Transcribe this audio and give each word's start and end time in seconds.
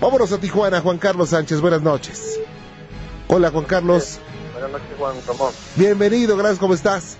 Vámonos 0.00 0.32
a 0.32 0.38
Tijuana, 0.38 0.80
Juan 0.80 0.98
Carlos 0.98 1.28
Sánchez, 1.30 1.60
buenas 1.60 1.82
noches. 1.82 2.40
Hola 3.28 3.50
Juan 3.50 3.64
Carlos. 3.64 4.18
Buenas 4.52 4.70
noches, 4.72 4.88
Juan 4.98 5.14
Ramón. 5.26 5.52
Bienvenido, 5.76 6.36
gracias, 6.36 6.58
¿cómo 6.58 6.74
estás? 6.74 7.18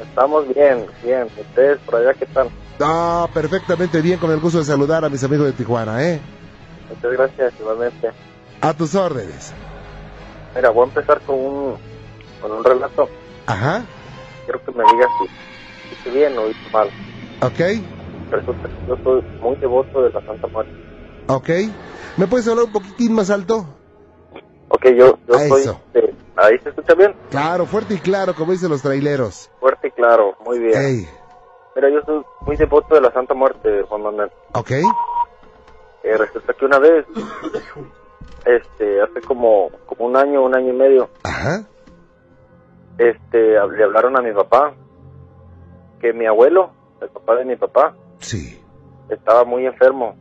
Estamos 0.00 0.46
bien, 0.54 0.86
bien. 1.02 1.28
¿Ustedes 1.38 1.78
por 1.80 1.96
allá 1.96 2.14
qué 2.14 2.26
tal? 2.26 2.48
Ah, 2.80 3.28
perfectamente 3.32 4.00
bien, 4.00 4.18
con 4.18 4.30
el 4.30 4.40
gusto 4.40 4.58
de 4.58 4.64
saludar 4.64 5.04
a 5.04 5.08
mis 5.08 5.22
amigos 5.24 5.46
de 5.46 5.52
Tijuana, 5.52 6.02
¿eh? 6.04 6.20
Muchas 6.88 7.12
gracias, 7.12 7.52
igualmente. 7.60 8.10
A 8.60 8.72
tus 8.74 8.94
órdenes. 8.94 9.52
Mira, 10.54 10.70
voy 10.70 10.84
a 10.84 10.88
empezar 10.88 11.20
con 11.22 11.36
un, 11.38 11.74
con 12.40 12.52
un 12.52 12.64
relato. 12.64 13.08
Ajá, 13.46 13.82
Quiero 14.44 14.64
que 14.64 14.72
me 14.72 14.84
digas 14.92 15.08
si 15.18 15.94
hice 15.94 16.10
bien 16.18 16.36
o 16.38 16.48
hice 16.48 16.58
mal. 16.72 16.88
ok, 17.42 17.82
Resulta 18.30 18.68
que 18.68 18.86
yo 18.88 18.96
soy 19.04 19.22
muy 19.40 19.56
devoto 19.56 20.02
de 20.02 20.10
la 20.10 20.20
Santa 20.26 20.46
Muerte. 20.48 20.72
ok. 21.28 21.50
¿Me 22.20 22.26
puedes 22.26 22.46
hablar 22.48 22.66
un 22.66 22.72
poquitín 22.72 23.14
más 23.14 23.30
alto? 23.30 23.64
Ok, 24.68 24.88
yo, 24.94 25.18
yo 25.26 25.34
A 25.36 25.48
soy... 25.48 25.62
eso. 25.62 25.80
de- 25.94 26.14
¿Ahí 26.36 26.58
se 26.62 26.68
escucha 26.68 26.94
bien? 26.94 27.14
Claro, 27.30 27.64
fuerte 27.64 27.94
y 27.94 27.98
claro, 27.98 28.34
como 28.34 28.52
dicen 28.52 28.68
los 28.68 28.82
traileros. 28.82 29.48
Fuerte 29.58 29.88
y 29.88 29.90
claro, 29.92 30.36
muy 30.44 30.58
bien. 30.58 30.78
Ey, 30.82 31.08
Mira, 31.74 31.88
yo 31.88 32.02
soy 32.04 32.22
muy 32.44 32.56
devoto 32.56 32.94
de 32.94 33.00
la 33.00 33.10
Santa 33.12 33.32
Muerte, 33.32 33.82
Juan 33.88 34.02
Manuel. 34.02 34.30
ok, 34.52 34.70
Eh, 36.02 36.16
resulta 36.18 36.52
que 36.52 36.64
una 36.66 36.78
vez, 36.78 37.06
este, 38.44 39.00
hace 39.00 39.22
como, 39.22 39.70
como 39.86 40.04
un 40.06 40.16
año, 40.16 40.42
un 40.44 40.54
año 40.54 40.74
y 40.74 40.76
medio, 40.76 41.08
ajá, 41.22 41.64
este, 42.98 43.38
le 43.52 43.82
hablaron 43.84 44.18
a 44.18 44.20
mi 44.20 44.32
papá 44.34 44.74
que 46.02 46.12
mi 46.12 46.26
abuelo, 46.26 46.70
el 47.00 47.08
papá 47.08 47.36
de 47.36 47.44
mi 47.46 47.56
papá, 47.56 47.94
sí, 48.18 48.60
estaba 49.08 49.44
muy 49.44 49.64
enfermo. 49.64 50.16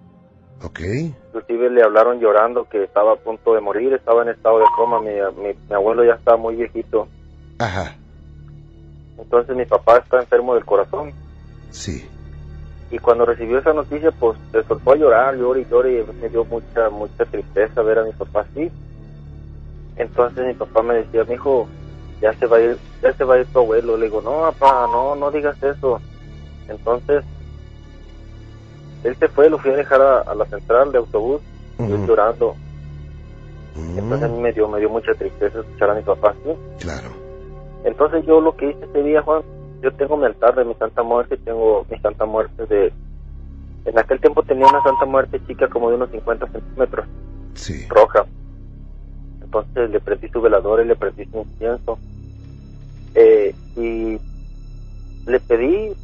Ok, 0.64 0.80
Inclusive 1.28 1.70
le 1.70 1.84
hablaron 1.84 2.20
llorando 2.20 2.66
que 2.68 2.84
estaba 2.84 3.14
a 3.14 3.16
punto 3.16 3.54
de 3.54 3.62
morir, 3.62 3.94
estaba 3.94 4.24
en 4.24 4.30
estado 4.30 4.60
de 4.60 4.66
coma. 4.76 5.00
Mi, 5.00 5.12
mi, 5.42 5.54
mi 5.70 5.76
abuelo 5.76 6.04
ya 6.04 6.14
estaba 6.14 6.38
muy 6.38 6.56
viejito. 6.56 7.08
ajá, 7.60 7.96
Entonces 9.18 9.56
mi 9.56 9.66
papá 9.66 9.98
está 9.98 10.20
enfermo 10.20 10.56
del 10.56 10.66
corazón. 10.66 11.14
sí, 11.72 12.04
Y 12.92 12.98
cuando 12.98 13.26
recibió 13.26 13.60
esa 13.60 13.74
noticia, 13.74 14.12
pues 14.12 14.38
se 14.52 14.64
soltó 14.64 14.94
a 14.94 14.96
llorar, 14.96 15.36
llora 15.38 15.60
y 15.60 15.66
llora 15.70 15.90
y 15.90 16.04
me 16.20 16.30
dio 16.30 16.44
mucha, 16.46 16.90
mucha 16.90 17.26
tristeza 17.26 17.82
ver 17.84 18.00
a 18.00 18.04
mi 18.06 18.12
papá 18.14 18.42
así. 18.50 18.72
Entonces 19.98 20.48
mi 20.48 20.54
papá 20.54 20.82
me 20.82 20.96
decía, 20.96 21.24
mi 21.26 21.36
hijo, 21.36 21.68
ya 22.22 22.34
se 22.34 22.48
va 22.48 22.58
a 22.58 22.62
ir, 22.62 22.78
ya 23.04 23.14
se 23.14 23.24
va 23.24 23.36
a 23.36 23.40
ir 23.40 23.46
tu 23.48 23.60
abuelo. 23.60 23.98
Le 23.98 24.06
digo, 24.06 24.22
no, 24.22 24.52
papá, 24.52 24.88
no, 24.92 25.16
no 25.16 25.30
digas 25.30 25.62
eso. 25.62 26.00
Entonces, 26.68 27.24
él 29.04 29.16
se 29.18 29.28
fue, 29.30 29.50
lo 29.50 29.58
fui 29.60 29.72
a 29.72 29.76
dejar 29.76 30.02
a, 30.02 30.20
a 30.22 30.36
la 30.36 30.46
central 30.46 30.92
de 30.92 30.98
autobús, 30.98 31.42
yo 31.78 31.86
ujú, 31.86 32.06
llorando. 32.08 32.56
ujú, 33.76 34.00
Entonces 34.00 34.24
a 34.24 34.28
mí 34.28 34.42
me 34.42 34.52
dio, 34.52 34.68
me 34.68 34.80
dio 34.80 34.90
mucha 34.90 35.14
tristeza 35.14 35.60
escuchar 35.60 35.92
a 35.92 35.96
mi 35.96 36.02
papá 36.02 36.32
así. 36.32 36.58
claro, 36.80 37.10
Entonces 37.86 38.26
yo 38.26 38.42
lo 38.42 38.56
que 38.56 38.70
hice 38.72 38.86
ese 38.86 39.04
día, 39.04 39.22
Juan, 39.22 39.42
yo 39.82 39.92
tengo 39.94 40.18
mi 40.18 40.26
altar 40.26 40.56
de 40.56 40.66
mi 40.66 40.74
Santa 40.76 41.02
Muerte, 41.04 41.38
tengo 41.38 41.86
mi 41.90 41.98
Santa 42.00 42.26
Muerte 42.26 42.66
de... 42.66 42.94
En 43.86 43.98
aquel 43.98 44.20
tiempo 44.20 44.44
tenía 44.44 44.68
una 44.68 44.84
Santa 44.84 45.06
Muerte 45.06 45.40
chica 45.48 45.68
como 45.70 45.90
de 45.90 45.96
unos 45.96 46.10
50 46.12 46.48
centímetros, 46.48 47.06
sí, 47.54 47.88
roja. 47.90 48.26
Entonces 49.42 49.90
le 49.90 50.00
prendí 50.02 50.28
su 50.28 50.42
velador 50.42 50.82
y 50.82 50.86
le 50.86 50.96
prendí 50.96 51.26
su 51.32 51.38
incienso. 51.40 51.98
Eh, 53.16 53.56
y 53.78 54.20
le 55.26 55.40
pedí 55.40 55.96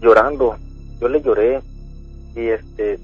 llorando, 0.00 0.56
yo 1.00 1.08
le 1.08 1.20
lloré 1.20 1.62
y 2.34 2.48
este 2.48 2.98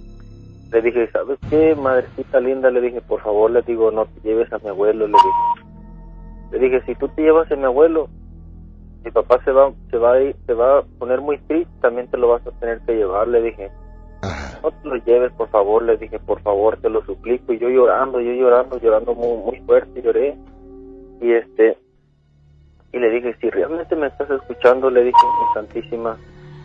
le 0.72 0.82
dije, 0.82 1.10
¿sabes 1.10 1.38
qué, 1.48 1.74
madrecita 1.74 2.38
linda? 2.38 2.70
Le 2.70 2.80
dije, 2.80 3.00
por 3.00 3.20
favor, 3.22 3.50
le 3.50 3.62
digo, 3.62 3.90
no 3.90 4.06
te 4.06 4.20
lleves 4.20 4.52
a 4.52 4.58
mi 4.58 4.68
abuelo, 4.68 5.06
le 5.06 5.14
dije. 5.14 5.68
Le 6.52 6.58
dije, 6.60 6.82
si 6.86 6.94
tú 6.94 7.08
te 7.08 7.22
llevas 7.22 7.50
a 7.50 7.56
mi 7.56 7.64
abuelo, 7.64 8.08
mi 9.04 9.10
papá 9.10 9.42
se 9.44 9.50
va, 9.50 9.72
se 9.90 9.96
va 9.96 10.12
a 10.12 10.22
ir, 10.22 10.36
se 10.46 10.54
va 10.54 10.78
a 10.78 10.82
poner 10.98 11.20
muy 11.20 11.38
triste, 11.38 11.72
también 11.80 12.06
te 12.08 12.16
lo 12.16 12.28
vas 12.28 12.46
a 12.46 12.52
tener 12.52 12.80
que 12.82 12.94
llevar, 12.94 13.26
le 13.26 13.42
dije. 13.42 13.70
ajá, 14.22 14.60
No 14.62 14.70
te 14.70 14.88
lo 14.88 14.96
lleves, 14.96 15.32
por 15.32 15.48
favor, 15.48 15.82
le 15.82 15.96
dije, 15.96 16.20
por 16.20 16.40
favor, 16.42 16.76
te 16.76 16.88
lo 16.88 17.04
suplico. 17.04 17.52
Y 17.52 17.58
yo 17.58 17.68
llorando, 17.68 18.20
yo 18.20 18.32
llorando, 18.32 18.78
llorando 18.78 19.14
muy, 19.14 19.38
muy 19.38 19.60
fuerte, 19.66 20.02
lloré. 20.02 20.36
Y 21.20 21.32
este, 21.32 21.76
y 22.92 22.98
le 22.98 23.10
dije, 23.10 23.34
si 23.40 23.50
realmente 23.50 23.96
me 23.96 24.06
estás 24.06 24.30
escuchando, 24.30 24.88
le 24.88 25.02
dije, 25.02 25.18
mi 25.40 25.54
santísima, 25.54 26.16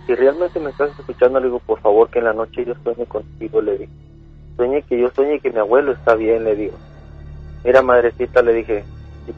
si 0.05 0.13
realmente 0.15 0.59
me 0.59 0.69
estás 0.69 0.91
escuchando, 0.99 1.39
le 1.39 1.47
digo, 1.47 1.59
por 1.59 1.79
favor, 1.79 2.09
que 2.09 2.19
en 2.19 2.25
la 2.25 2.33
noche 2.33 2.65
yo 2.65 2.73
sueñe 2.83 3.05
contigo, 3.05 3.61
le 3.61 3.77
dije. 3.77 3.93
Sueñe 4.55 4.81
que 4.83 4.99
yo 4.99 5.09
sueñe 5.11 5.39
que 5.39 5.51
mi 5.51 5.59
abuelo 5.59 5.93
está 5.93 6.15
bien, 6.15 6.43
le 6.43 6.55
digo. 6.55 6.77
Mira, 7.63 7.81
madrecita, 7.81 8.41
le 8.41 8.53
dije, 8.53 8.83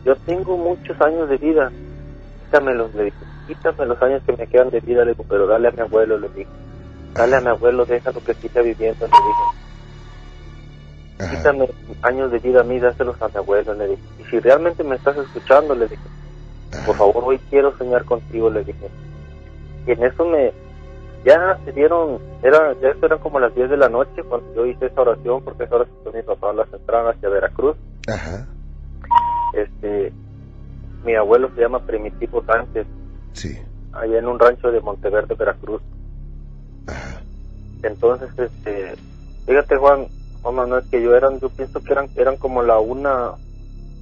yo 0.06 0.16
tengo 0.18 0.58
muchos 0.58 1.00
años 1.02 1.30
de 1.30 1.38
vida, 1.38 1.72
quítamelos, 2.46 2.94
le 2.96 3.06
dije, 3.06 3.18
quítame 3.48 3.86
los 3.86 4.02
años 4.02 4.22
que 4.26 4.34
me 4.36 4.48
quedan 4.48 4.70
de 4.70 4.82
vida, 4.82 5.06
le 5.06 5.12
digo, 5.12 5.26
pero 5.30 5.48
dale 5.48 5.70
a 5.70 5.72
mi 5.72 5.80
abuelo, 5.80 6.18
le 6.20 6.30
dije. 6.30 6.50
Dale 7.14 7.36
a 7.38 7.42
mi 7.42 7.48
abuelo, 7.48 7.86
déjalo 7.86 8.24
que 8.24 8.34
siga 8.36 8.62
viviendo, 8.62 9.08
le 9.08 9.12
dije. 9.12 9.44
ajá, 11.20 11.38
Quítame 11.38 11.70
años 12.02 12.32
de 12.32 12.40
vida 12.40 12.62
a 12.62 12.64
mí, 12.64 12.80
dáselos 12.80 13.22
a 13.22 13.30
mi 13.30 13.38
abuelo, 13.38 13.74
le 13.74 13.88
dije. 13.88 14.04
Y 14.20 14.24
si 14.26 14.40
realmente 14.40 14.84
me 14.84 14.96
estás 14.98 15.18
escuchando, 15.18 15.74
le 15.74 15.88
dije, 15.88 16.04
por 16.86 16.96
favor, 16.98 17.24
hoy 17.26 17.40
quiero 17.50 17.76
soñar 17.78 18.04
contigo, 18.06 18.50
le 18.50 18.64
dije. 18.64 18.90
Y 19.88 19.92
en 19.92 20.04
eso 20.04 20.26
me, 20.26 20.52
ya 21.24 21.58
se 21.64 21.72
dieron, 21.72 22.20
era, 22.44 22.74
ya 22.82 22.90
eran 23.02 23.20
como 23.20 23.40
las 23.40 23.56
10 23.56 23.70
de 23.70 23.78
la 23.78 23.90
noche 23.90 24.24
cuando 24.28 24.54
yo 24.54 24.66
hice 24.66 24.88
esa 24.88 25.02
oración, 25.02 25.42
porque 25.44 25.64
esa 25.64 25.76
oración 25.76 26.14
mi 26.14 26.22
papá 26.22 26.50
a 26.50 26.54
la 26.54 26.66
central 26.66 27.08
hacia 27.08 27.30
Veracruz. 27.30 27.76
ajá, 28.08 28.46
Este, 29.54 30.12
mi 31.06 31.16
abuelo 31.16 31.50
se 31.56 31.62
llama 31.62 31.80
Primitivo 31.80 32.44
Sánchez, 32.46 32.86
sí, 33.34 33.58
allá 33.94 34.20
en 34.20 34.28
un 34.28 34.40
rancho 34.40 34.72
de 34.72 34.82
Monteverde, 34.82 35.36
Veracruz. 35.36 35.82
ajá, 36.88 37.22
Entonces, 37.84 38.30
este, 38.38 38.96
fíjate 39.46 39.78
Juan, 39.78 40.08
Juan 40.42 40.56
Manuel, 40.56 40.84
que 40.92 41.02
yo 41.02 41.16
eran, 41.16 41.40
yo 41.40 41.50
pienso 41.50 41.82
que 41.82 41.94
eran, 41.94 42.10
eran 42.16 42.36
como 42.36 42.62
la 42.62 42.78
una, 42.80 43.32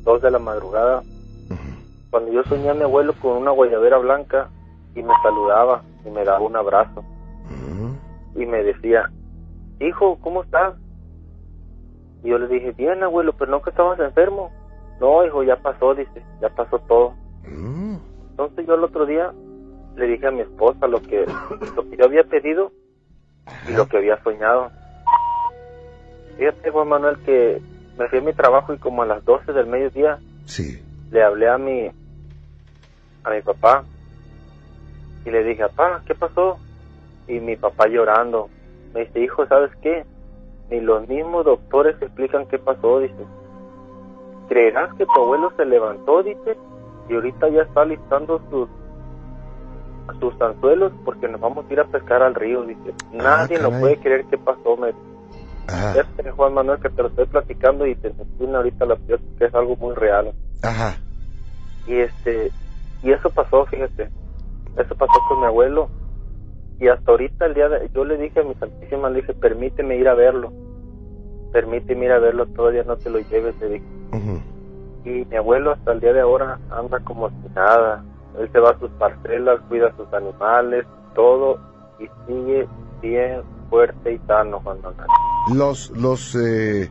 dos 0.04 0.22
de 0.22 0.32
la 0.32 0.40
madrugada, 0.40 1.04
cuando 2.10 2.32
yo 2.32 2.44
soñé 2.44 2.70
a 2.70 2.74
mi 2.74 2.84
abuelo 2.84 3.14
con 3.22 3.34
una 3.34 3.52
guayabera 3.52 3.98
blanca 3.98 4.50
y 4.96 5.04
me 5.04 5.14
saludaba 5.22 5.84
y 6.06 6.10
me 6.10 6.24
daba 6.24 6.40
un 6.40 6.56
abrazo 6.56 7.04
y 8.36 8.46
me 8.46 8.64
decía, 8.64 9.10
hijo, 9.80 10.18
¿cómo 10.22 10.44
estás? 10.44 10.76
Y 12.24 12.30
yo 12.30 12.38
le 12.38 12.48
dije, 12.48 12.72
bien 12.72 13.04
abuelo, 13.04 13.34
pero 13.34 13.52
no 13.52 13.62
que 13.62 13.70
estabas 13.70 14.00
enfermo. 14.00 14.52
No, 15.00 15.26
hijo, 15.26 15.44
ya 15.44 15.58
pasó, 15.58 15.94
dice, 15.96 16.22
ya 16.42 16.50
pasó 16.50 16.80
todo. 16.80 17.14
ujú, 17.44 18.00
Entonces 18.32 18.66
yo 18.68 18.76
el 18.76 18.84
otro 18.84 19.06
día 19.06 19.32
le 19.96 20.08
dije 20.08 20.28
a 20.28 20.32
mi 20.32 20.42
esposa 20.42 20.88
lo 20.88 21.02
que, 21.02 21.26
lo 21.76 21.90
que 21.90 21.98
yo 21.98 22.06
había 22.06 22.24
pedido 22.24 22.72
y 23.70 23.74
lo 23.74 23.88
que 23.88 23.98
había 23.98 24.22
soñado. 24.24 24.70
Fíjate, 26.38 26.72
Juan 26.72 26.88
Manuel, 26.90 27.18
que 27.20 27.62
me 27.98 28.10
fui 28.10 28.20
a 28.20 28.22
mi 28.22 28.34
trabajo 28.34 28.74
y 28.74 28.78
como 28.78 29.04
a 29.04 29.06
las 29.06 29.24
12 29.24 29.54
del 29.54 29.68
mediodía 29.68 30.20
sí, 30.46 30.82
le 31.12 31.24
hablé 31.24 31.48
a 31.50 31.58
mi, 31.58 31.90
a 33.24 33.30
mi 33.30 33.42
papá 33.42 33.86
y 35.26 35.32
le 35.32 35.44
dije, 35.44 35.64
papá, 35.70 36.02
¿qué 36.06 36.16
pasó? 36.16 36.58
Y 37.28 37.40
mi 37.40 37.56
papá 37.56 37.88
llorando, 37.88 38.50
me 38.94 39.02
dice, 39.06 39.20
hijo, 39.20 39.46
¿sabes 39.48 39.72
qué? 39.82 40.06
Ni 40.70 40.80
los 40.80 41.08
mismos 41.08 41.46
doctores 41.46 41.96
explican 42.02 42.46
qué 42.48 42.58
pasó, 42.60 43.00
dice. 43.00 43.16
¿Creerás 44.48 44.94
que 44.96 45.06
tu 45.06 45.22
abuelo 45.24 45.52
se 45.58 45.66
levantó, 45.66 46.22
dice, 46.24 46.56
y 47.10 47.16
ahorita 47.16 47.50
ya 47.50 47.62
está 47.64 47.86
listando 47.86 48.42
sus 48.50 48.70
sus 50.20 50.40
anzuelos 50.40 50.94
porque 51.04 51.28
nos 51.28 51.42
vamos 51.42 51.66
a 51.68 51.74
ir 51.74 51.80
a 51.80 51.86
pescar 51.86 52.22
al 52.22 52.36
río, 52.36 52.62
dice. 52.64 52.94
Nadie 53.12 53.58
lo 53.58 53.70
caray. 53.70 53.82
puede 53.82 53.98
creer 53.98 54.26
qué 54.30 54.38
pasó, 54.38 54.78
me 54.78 54.94
ajá, 55.68 56.00
este 56.00 56.30
Juan 56.32 56.54
Manuel 56.54 56.80
que 56.80 56.90
te 56.92 57.02
lo 57.02 57.08
estoy 57.10 57.26
platicando 57.26 57.88
y 57.88 57.96
te 57.96 58.10
entiendo 58.10 58.58
ahorita 58.58 58.86
la 58.86 58.96
piel 58.98 59.20
que 59.40 59.46
es 59.46 59.56
algo 59.56 59.76
muy 59.78 59.96
real. 59.96 60.32
ajá, 60.62 60.96
Y 61.88 61.96
este, 61.96 62.52
y 63.02 63.12
eso 63.12 63.30
pasó, 63.32 63.66
fíjate, 63.66 64.10
eso 64.78 64.96
pasó 64.96 65.20
con 65.28 65.40
mi 65.40 65.46
abuelo. 65.46 65.90
Y 66.80 66.88
hasta 66.90 67.12
ahorita 67.12 67.46
el 67.46 67.54
día 67.54 67.70
de, 67.70 67.90
yo 67.96 68.04
le 68.04 68.18
dije 68.18 68.40
a 68.42 68.44
mi 68.44 68.54
santísima, 68.56 69.10
le 69.10 69.22
dije, 69.22 69.34
permíteme 69.34 69.96
ir 69.98 70.08
a 70.10 70.14
verlo. 70.14 70.52
Permíteme 71.54 72.06
ir 72.06 72.12
a 72.12 72.20
verlo, 72.20 72.46
todavía 72.48 72.84
no 72.84 72.98
te 72.98 73.10
lo 73.10 73.20
lleves, 73.20 73.56
le 73.62 73.70
dije. 73.70 73.86
Y 75.06 75.26
mi 75.30 75.38
abuelo 75.38 75.72
hasta 75.72 75.94
el 75.94 76.00
día 76.02 76.14
de 76.14 76.22
ahora 76.22 76.60
anda 76.72 77.00
como 77.02 77.30
si 77.30 77.36
nada. 77.56 78.04
Él 78.40 78.50
se 78.52 78.60
va 78.60 78.72
a 78.72 78.80
sus 78.80 78.90
parcelas, 78.92 79.62
cuida 79.70 79.88
a 79.88 79.96
sus 79.96 80.12
animales, 80.14 80.86
todo, 81.14 81.58
y 82.00 82.08
sigue 82.28 82.68
bien 83.02 83.42
fuerte 83.70 84.14
y 84.14 84.18
sano, 84.28 84.60
Juan 84.62 84.78
Manuel. 84.82 85.08
los, 85.56 85.90
los, 85.92 86.36
eh, 86.36 86.90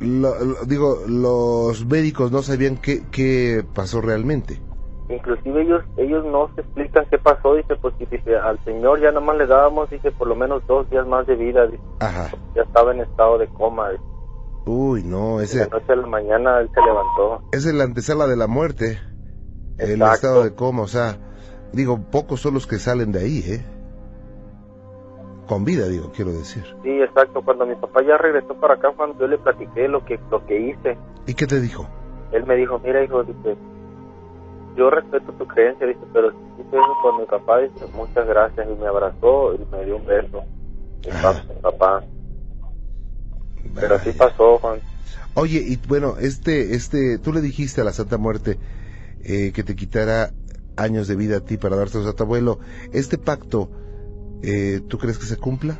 lo- 0.00 0.38
lo- 0.44 0.64
digo, 0.66 0.98
los 1.06 1.86
médicos 1.86 2.30
no 2.32 2.42
sabían 2.42 2.76
qué, 2.76 3.02
qué 3.10 3.64
pasó 3.74 4.00
realmente. 4.02 4.60
Inclusive 5.08 5.62
ellos 5.62 5.82
ellos 5.96 6.24
no 6.24 6.50
se 6.54 6.62
explican 6.62 7.06
qué 7.10 7.18
pasó, 7.18 7.54
dice, 7.54 7.76
pues 7.76 7.94
dice, 7.98 8.36
al 8.36 8.58
señor 8.64 9.00
ya 9.00 9.10
nomás 9.12 9.36
le 9.36 9.46
dábamos, 9.46 9.90
dice, 9.90 10.10
por 10.12 10.28
lo 10.28 10.34
menos 10.34 10.66
dos 10.66 10.88
días 10.90 11.06
más 11.06 11.26
de 11.26 11.36
vida, 11.36 11.66
dice, 11.66 11.82
Ajá. 12.00 12.30
ya 12.54 12.62
estaba 12.62 12.92
en 12.92 13.00
estado 13.00 13.38
de 13.38 13.48
coma, 13.48 13.90
dice. 13.90 14.02
Uy, 14.66 15.02
no, 15.04 15.38
de 15.38 15.44
ese, 15.44 15.58
la 15.60 15.66
noche 15.66 15.92
a 15.92 15.96
la 15.96 16.06
mañana 16.06 16.60
él 16.60 16.70
se 16.74 16.80
levantó. 16.80 17.42
es 17.52 17.66
el 17.66 17.80
antesala 17.80 18.26
de 18.26 18.36
la 18.36 18.46
muerte. 18.46 18.98
El 19.76 19.90
Exacto. 19.90 20.14
estado 20.14 20.44
de 20.44 20.54
coma, 20.54 20.82
o 20.82 20.86
sea, 20.86 21.18
digo, 21.72 21.98
pocos 22.10 22.40
son 22.40 22.54
los 22.54 22.66
que 22.66 22.76
salen 22.78 23.12
de 23.12 23.18
ahí, 23.20 23.42
¿eh? 23.46 23.66
Con 25.48 25.64
vida, 25.64 25.86
digo, 25.88 26.10
quiero 26.16 26.32
decir. 26.32 26.64
Sí, 26.82 27.02
exacto, 27.02 27.42
cuando 27.44 27.66
mi 27.66 27.74
papá 27.74 28.02
ya 28.02 28.16
regresó 28.16 28.54
para 28.54 28.74
acá, 28.74 28.92
cuando 28.96 29.18
yo 29.18 29.26
le 29.26 29.36
platiqué 29.36 29.88
lo 29.88 30.02
que 30.04 30.18
lo 30.30 30.44
que 30.46 30.58
hice, 30.58 30.96
¿Y 31.26 31.34
qué 31.34 31.46
te 31.46 31.60
dijo? 31.60 31.86
él 32.32 32.46
me 32.46 32.56
dijo, 32.56 32.78
mira 32.82 33.04
hijo, 33.04 33.22
dice, 33.24 33.56
yo 34.76 34.90
respeto 34.90 35.32
tu 35.32 35.46
creencia, 35.46 35.86
dice, 35.86 36.00
pero 36.12 36.30
si 36.30 36.36
hice 36.60 36.76
eso 36.76 36.94
con 37.02 37.18
mi 37.20 37.26
papá, 37.26 37.58
dice, 37.60 37.74
muchas 37.94 38.26
gracias, 38.26 38.66
y 38.70 38.74
me 38.80 38.86
abrazó 38.86 39.54
y 39.54 39.60
me 39.72 39.84
dio 39.84 39.96
un 39.96 40.06
beso. 40.06 40.42
Mi, 41.04 41.12
Ah. 41.12 41.22
pa- 41.22 41.54
mi 41.54 41.60
papá. 41.60 42.02
Pero 43.74 43.94
así 43.96 44.12
pasó, 44.12 44.58
Juan. 44.58 44.80
Oye, 45.34 45.62
y 45.66 45.76
bueno, 45.88 46.14
este, 46.20 46.74
este, 46.74 47.18
tú 47.18 47.32
le 47.32 47.40
dijiste 47.40 47.80
a 47.80 47.84
la 47.84 47.92
Santa 47.92 48.18
Muerte 48.18 48.58
eh, 49.24 49.52
que 49.54 49.64
te 49.64 49.74
quitara 49.74 50.30
años 50.76 51.08
de 51.08 51.16
vida 51.16 51.38
a 51.38 51.40
ti 51.40 51.56
para 51.56 51.76
dárselos 51.76 52.06
a 52.06 52.12
tu 52.14 52.24
abuelo. 52.24 52.58
¿Este 52.92 53.16
pacto, 53.18 53.68
eh, 54.42 54.80
tú 54.88 54.98
crees 54.98 55.18
que 55.18 55.24
se 55.26 55.36
cumpla? 55.38 55.76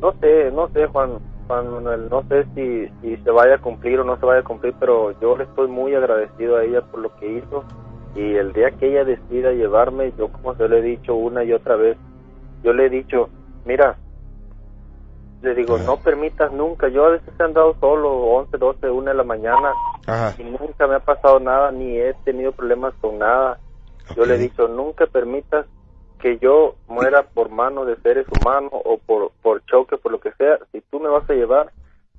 No 0.00 0.12
sé, 0.20 0.50
no 0.52 0.68
sé, 0.70 0.86
Juan, 0.86 1.18
Juan 1.46 1.70
Manuel, 1.70 2.08
no 2.10 2.22
sé 2.28 2.44
si, 2.54 2.88
si 3.00 3.16
se 3.22 3.30
vaya 3.30 3.56
a 3.56 3.60
cumplir 3.60 4.00
o 4.00 4.04
no 4.04 4.16
se 4.18 4.26
vaya 4.26 4.40
a 4.40 4.44
cumplir, 4.44 4.74
pero 4.78 5.18
yo 5.20 5.36
le 5.36 5.44
estoy 5.44 5.68
muy 5.68 5.94
agradecido 5.94 6.56
a 6.56 6.64
ella 6.64 6.80
por 6.82 7.00
lo 7.00 7.14
que 7.16 7.30
hizo. 7.38 7.64
Y 8.14 8.34
el 8.36 8.52
día 8.52 8.70
que 8.70 8.90
ella 8.90 9.04
decida 9.04 9.52
llevarme, 9.52 10.12
yo 10.16 10.28
como 10.28 10.54
se 10.54 10.68
lo 10.68 10.76
he 10.76 10.82
dicho 10.82 11.14
una 11.14 11.44
y 11.44 11.52
otra 11.52 11.76
vez, 11.76 11.96
yo 12.62 12.72
le 12.72 12.86
he 12.86 12.88
dicho, 12.88 13.28
mira, 13.64 13.96
le 15.42 15.54
digo, 15.54 15.78
no 15.78 15.98
permitas 15.98 16.52
nunca, 16.52 16.88
yo 16.88 17.04
a 17.04 17.10
veces 17.10 17.28
he 17.38 17.42
andado 17.42 17.76
solo 17.78 18.10
11, 18.10 18.56
12, 18.56 18.88
1 18.88 19.10
de 19.10 19.14
la 19.14 19.24
mañana 19.24 19.72
Ajá. 20.06 20.34
y 20.38 20.44
nunca 20.44 20.86
me 20.86 20.94
ha 20.94 21.00
pasado 21.00 21.38
nada, 21.38 21.70
ni 21.70 21.98
he 21.98 22.14
tenido 22.24 22.52
problemas 22.52 22.94
con 23.00 23.18
nada. 23.18 23.58
Yo 24.16 24.24
le 24.24 24.36
he 24.36 24.38
dicho, 24.38 24.68
nunca 24.68 25.06
permitas 25.06 25.66
que 26.24 26.38
yo 26.38 26.76
muera 26.88 27.22
por 27.22 27.50
mano 27.50 27.84
de 27.84 27.96
seres 27.96 28.26
humanos 28.30 28.70
o 28.72 28.96
por, 28.96 29.32
por 29.42 29.62
choque, 29.66 29.98
por 29.98 30.10
lo 30.10 30.20
que 30.20 30.32
sea. 30.38 30.58
Si 30.72 30.80
tú 30.90 30.98
me 30.98 31.10
vas 31.10 31.28
a 31.28 31.34
llevar, 31.34 31.70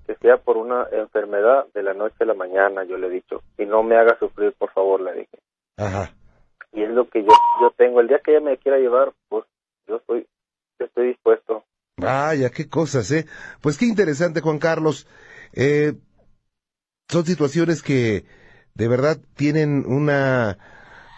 que 0.05 0.13
sea 0.17 0.37
por 0.37 0.57
una 0.57 0.85
enfermedad 0.91 1.65
de 1.73 1.81
la 1.81 1.95
noche 1.95 2.17
a 2.19 2.25
la 2.25 2.35
mañana, 2.35 2.83
yo 2.83 2.99
le 2.99 3.07
he 3.07 3.09
dicho. 3.09 3.41
Y 3.57 3.65
no 3.65 3.81
me 3.81 3.95
haga 3.95 4.15
sufrir, 4.19 4.53
por 4.59 4.71
favor, 4.73 5.01
le 5.01 5.13
dije. 5.13 5.39
Ajá. 5.77 6.13
Y 6.71 6.83
es 6.83 6.91
lo 6.91 7.09
que 7.09 7.23
yo, 7.23 7.31
yo 7.59 7.71
tengo. 7.75 7.99
El 7.99 8.07
día 8.07 8.19
que 8.23 8.35
ella 8.37 8.41
me 8.41 8.57
quiera 8.57 8.77
llevar, 8.77 9.11
pues 9.27 9.43
yo 9.87 9.95
estoy, 9.95 10.27
yo 10.77 10.85
estoy 10.85 11.07
dispuesto. 11.07 11.63
Vaya, 11.97 12.51
qué 12.51 12.69
cosas, 12.69 13.09
¿eh? 13.11 13.25
Pues 13.59 13.75
qué 13.75 13.85
interesante, 13.85 14.39
Juan 14.39 14.59
Carlos. 14.59 15.07
Eh, 15.51 15.93
son 17.09 17.25
situaciones 17.25 17.81
que 17.81 18.23
de 18.75 18.87
verdad 18.87 19.17
tienen 19.35 19.83
una, 19.87 20.59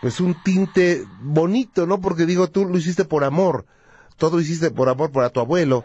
pues 0.01 0.19
un 0.19 0.35
tinte 0.43 1.05
bonito, 1.19 1.85
¿no? 1.87 1.99
Porque 1.99 2.25
digo, 2.25 2.49
tú 2.49 2.65
lo 2.65 2.77
hiciste 2.77 3.05
por 3.05 3.23
amor, 3.23 3.65
todo 4.17 4.37
lo 4.37 4.41
hiciste 4.41 4.71
por 4.71 4.89
amor 4.89 5.11
para 5.11 5.29
tu 5.29 5.39
abuelo, 5.39 5.83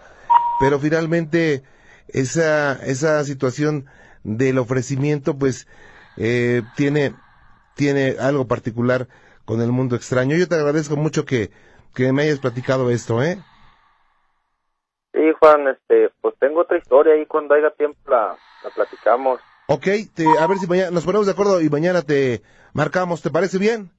pero 0.61 0.79
finalmente 0.79 1.63
esa, 2.09 2.75
esa 2.85 3.25
situación 3.25 3.87
del 4.25 4.59
ofrecimiento, 4.59 5.37
pues, 5.37 5.67
eh, 6.17 6.63
tiene, 6.77 7.15
tiene 7.75 8.17
algo 8.21 8.47
particular 8.47 9.09
con 9.45 9.61
el 9.61 9.73
mundo 9.73 9.97
extraño. 9.97 10.37
Yo 10.37 10.49
te 10.49 10.55
agradezco 10.55 10.97
mucho 10.97 11.25
que, 11.25 11.51
que 11.95 12.13
me 12.13 12.23
hayas 12.23 12.39
platicado 12.39 12.91
esto, 12.91 13.23
¿eh? 13.23 13.39
Sí, 15.13 15.21
Juan, 15.41 15.69
este, 15.69 16.11
pues 16.21 16.35
tengo 16.39 16.61
otra 16.61 16.79
historia 16.79 17.17
y 17.21 17.27
cuando 17.27 17.55
haya 17.55 17.71
tiempo 17.71 17.99
la, 18.11 18.37
la 18.63 18.71
platicamos. 18.71 19.41
Ok, 19.69 19.87
te, 20.15 20.27
a 20.39 20.47
ver 20.47 20.59
si 20.59 20.67
mañana 20.67 20.91
nos 20.91 21.05
ponemos 21.05 21.27
de 21.27 21.33
acuerdo 21.33 21.61
y 21.61 21.69
mañana 21.69 22.03
te 22.03 22.43
marcamos, 22.73 23.23
¿te 23.23 23.31
parece 23.31 23.59
bien? 23.59 23.91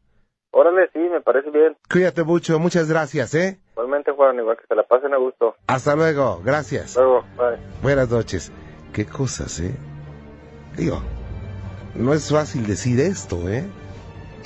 Órale, 0.55 0.87
sí, 0.93 0.99
me 0.99 1.19
parece 1.19 1.49
bien. 1.49 1.75
Cuídate 1.91 2.23
mucho, 2.23 2.59
muchas 2.59 2.87
gracias, 2.87 3.33
¿eh? 3.33 3.59
Igualmente, 3.71 4.11
Juan, 4.11 4.37
igual 4.37 4.55
que 4.55 4.67
se 4.67 4.75
la 4.75 4.83
pasen 4.83 5.11
a 5.11 5.17
gusto. 5.17 5.55
Hasta 5.65 5.95
luego, 5.95 6.41
gracias. 6.45 6.95
Luego, 6.95 7.23
bye. 7.37 7.57
Buenas 7.81 8.09
noches. 8.09 8.51
Qué 8.93 9.03
cosas, 9.07 9.59
¿eh? 9.59 9.73
Digo, 10.77 11.01
no 11.95 12.13
es 12.13 12.29
fácil 12.31 12.67
decir 12.67 12.99
esto, 12.99 13.49
¿eh? 13.49 13.65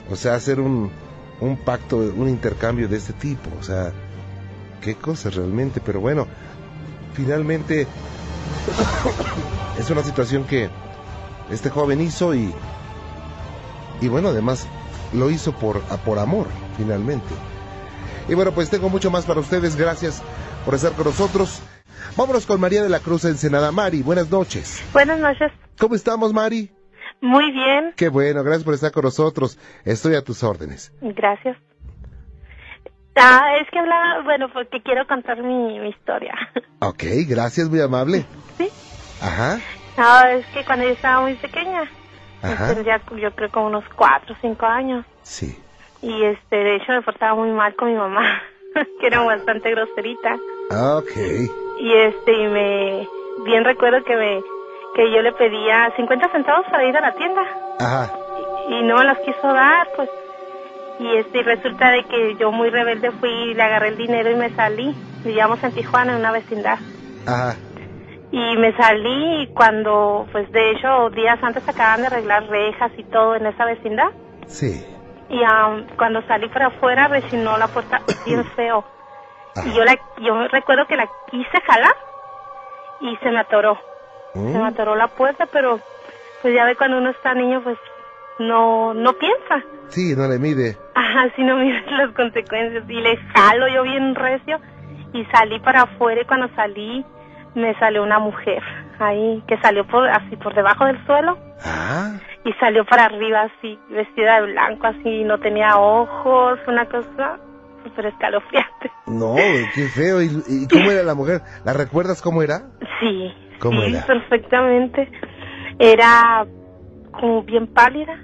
O 0.09 0.15
sea, 0.15 0.35
hacer 0.35 0.61
un, 0.61 0.89
un 1.41 1.57
pacto, 1.57 1.97
un 1.97 2.29
intercambio 2.29 2.87
de 2.87 2.95
este 2.95 3.11
tipo, 3.11 3.49
o 3.59 3.63
sea, 3.63 3.91
qué 4.81 4.95
cosas 4.95 5.35
realmente, 5.35 5.81
pero 5.85 5.99
bueno, 5.99 6.25
finalmente 7.15 7.85
es 9.77 9.89
una 9.89 10.03
situación 10.03 10.45
que 10.45 10.69
este 11.51 11.69
joven 11.69 11.99
hizo 11.99 12.33
y, 12.33 12.53
y 13.99 14.07
bueno, 14.07 14.29
además 14.29 14.65
lo 15.13 15.29
hizo 15.29 15.51
por, 15.53 15.81
por 16.05 16.19
amor, 16.19 16.47
finalmente. 16.77 17.33
Y 18.29 18.33
bueno, 18.33 18.51
pues 18.51 18.69
tengo 18.69 18.89
mucho 18.89 19.09
más 19.11 19.25
para 19.25 19.39
ustedes, 19.39 19.75
gracias 19.75 20.21
por 20.65 20.73
estar 20.75 20.91
con 20.93 21.05
nosotros. 21.05 21.61
Vámonos 22.15 22.45
con 22.45 22.59
María 22.59 22.83
de 22.83 22.89
la 22.89 22.99
Cruz 22.99 23.25
Ensenada. 23.25 23.71
Mari, 23.71 24.01
buenas 24.01 24.29
noches. 24.29 24.83
Buenas 24.93 25.19
noches. 25.19 25.51
¿Cómo 25.79 25.95
estamos, 25.95 26.33
Mari? 26.33 26.71
Muy 27.21 27.51
bien, 27.51 27.93
Qué 27.95 28.09
bueno, 28.09 28.43
gracias 28.43 28.63
por 28.63 28.73
estar 28.75 28.91
con 28.91 29.03
nosotros. 29.03 29.57
Estoy 29.85 30.15
a 30.15 30.21
tus 30.23 30.43
órdenes. 30.43 30.91
gracias. 31.01 31.57
Ah, 33.15 33.41
es 33.59 33.67
que 33.71 33.79
hablaba, 33.79 34.21
bueno, 34.23 34.47
porque 34.53 34.81
quiero 34.83 35.07
contar 35.07 35.41
mi, 35.41 35.79
mi 35.79 35.89
historia. 35.89 36.33
Ok, 36.79 37.03
gracias, 37.27 37.67
muy 37.69 37.81
amable. 37.81 38.23
¿Sí? 38.59 38.69
Ajá, 39.19 39.59
Ah, 39.97 40.29
es 40.31 40.45
que 40.53 40.63
cuando 40.63 40.85
yo 40.85 40.91
estaba 40.91 41.21
muy 41.21 41.33
pequeña, 41.33 41.89
ajá. 42.41 42.73
tendría 42.73 43.01
yo 43.17 43.31
creo 43.35 43.49
como 43.51 43.67
unos 43.67 43.83
cuatro 43.95 44.33
o 44.35 44.37
cinco 44.41 44.65
años, 44.65 45.05
Sí. 45.23 45.57
y 46.01 46.23
este, 46.23 46.55
de 46.55 46.75
hecho 46.75 46.91
me 46.91 47.01
portaba 47.01 47.35
muy 47.35 47.49
mal 47.51 47.75
con 47.75 47.89
mi 47.91 47.97
mamá, 47.97 48.41
que 48.99 49.07
era 49.07 49.21
bastante 49.21 49.71
groserita, 49.71 50.35
Ok. 50.71 51.11
y 51.79 51.93
este, 51.93 52.33
y 52.33 52.47
me, 52.47 53.07
bien 53.45 53.63
recuerdo 53.63 54.03
que 54.03 54.15
me, 54.15 54.41
que 54.95 55.11
yo 55.11 55.21
le 55.21 55.31
pedía 55.33 55.91
50 55.95 56.29
centavos 56.31 56.65
para 56.71 56.85
ir 56.85 56.95
a 56.97 57.01
la 57.01 57.13
tienda, 57.13 57.41
Ajá. 57.79 58.11
y 58.69 58.81
no 58.83 58.97
me 58.97 59.05
los 59.05 59.17
quiso 59.19 59.47
dar, 59.47 59.87
pues. 59.95 60.09
Y 60.99 61.15
este 61.17 61.37
y 61.37 61.43
resulta 61.43 61.91
de 61.91 62.03
que 62.05 62.35
yo 62.39 62.51
muy 62.51 62.71
rebelde 62.71 63.11
fui, 63.11 63.53
le 63.53 63.61
agarré 63.61 63.89
el 63.89 63.97
dinero 63.97 64.31
y 64.31 64.35
me 64.35 64.49
salí. 64.55 64.95
Vivíamos 65.23 65.63
en 65.63 65.71
Tijuana, 65.73 66.13
en 66.13 66.17
una 66.21 66.31
vecindad. 66.31 66.79
Ajá. 67.27 67.55
Y 68.31 68.57
me 68.57 68.75
salí 68.75 69.43
y 69.43 69.47
cuando, 69.47 70.27
pues 70.31 70.51
de 70.51 70.71
hecho, 70.71 71.09
días 71.11 71.39
antes 71.41 71.67
acaban 71.67 72.01
de 72.01 72.07
arreglar 72.07 72.47
rejas 72.47 72.91
y 72.97 73.03
todo 73.05 73.35
en 73.35 73.45
esa 73.45 73.65
vecindad. 73.65 74.09
Sí. 74.47 74.85
Y 75.29 75.43
am, 75.43 75.87
cuando 75.97 76.21
salí 76.23 76.49
para 76.49 76.67
afuera 76.67 77.07
resinó 77.07 77.57
la 77.57 77.67
puerta 77.67 78.01
bien 78.25 78.43
feo. 78.55 78.83
Ajá. 79.55 79.67
Y 79.67 79.73
yo, 79.73 79.83
la, 79.83 79.97
yo 80.21 80.47
recuerdo 80.49 80.85
que 80.87 80.97
la 80.97 81.07
quise 81.31 81.61
jalar 81.65 81.95
y 83.01 83.15
se 83.17 83.31
me 83.31 83.39
atoró. 83.39 83.77
¿Mm? 84.33 84.51
Se 84.51 84.57
me 84.59 84.67
atoró 84.67 84.95
la 84.95 85.07
puerta, 85.07 85.45
pero 85.51 85.79
pues 86.41 86.53
ya 86.53 86.65
ve 86.65 86.75
cuando 86.75 86.97
uno 86.97 87.09
está 87.09 87.33
niño, 87.33 87.61
pues 87.63 87.77
no, 88.39 88.93
no 88.93 89.13
piensa. 89.13 89.63
Sí, 89.89 90.15
no 90.15 90.27
le 90.27 90.37
mide. 90.37 90.77
Ajá, 90.93 91.29
si 91.35 91.43
no 91.43 91.57
miras 91.57 91.89
las 91.91 92.11
consecuencias. 92.13 92.83
Y 92.89 92.99
le 93.01 93.17
jalo 93.35 93.67
yo 93.67 93.83
bien 93.83 94.15
recio 94.15 94.59
y 95.13 95.25
salí 95.25 95.59
para 95.59 95.83
afuera 95.83 96.21
y 96.21 96.25
cuando 96.25 96.49
salí 96.55 97.05
me 97.57 97.73
salió 97.79 98.03
una 98.03 98.19
mujer 98.19 98.61
ahí 98.99 99.43
que 99.47 99.57
salió 99.59 99.85
por 99.87 100.07
así 100.09 100.35
por 100.37 100.53
debajo 100.53 100.85
del 100.85 101.03
suelo 101.05 101.37
Ah, 101.63 102.13
y 102.45 102.53
salió 102.53 102.85
para 102.85 103.05
arriba 103.05 103.41
así 103.43 103.77
vestida 103.89 104.39
de 104.41 104.51
blanco 104.51 104.87
así 104.87 105.23
no 105.23 105.39
tenía 105.39 105.77
ojos 105.77 106.59
una 106.67 106.85
cosa 106.85 107.37
súper 107.83 108.05
escalofriante 108.07 108.91
no, 109.07 109.35
qué 109.73 109.87
feo. 109.87 110.21
¿Y, 110.21 110.27
y 110.49 110.67
cómo 110.67 110.91
era 110.91 111.01
la 111.01 111.15
mujer? 111.15 111.39
¿La 111.63 111.71
recuerdas 111.73 112.21
cómo 112.21 112.43
era? 112.43 112.63
sí 112.99 113.33
¿Cómo 113.59 113.81
sí 113.83 113.93
era? 113.95 114.05
perfectamente 114.05 115.09
era 115.79 116.45
como 117.11 117.43
bien 117.43 117.67
pálida 117.67 118.17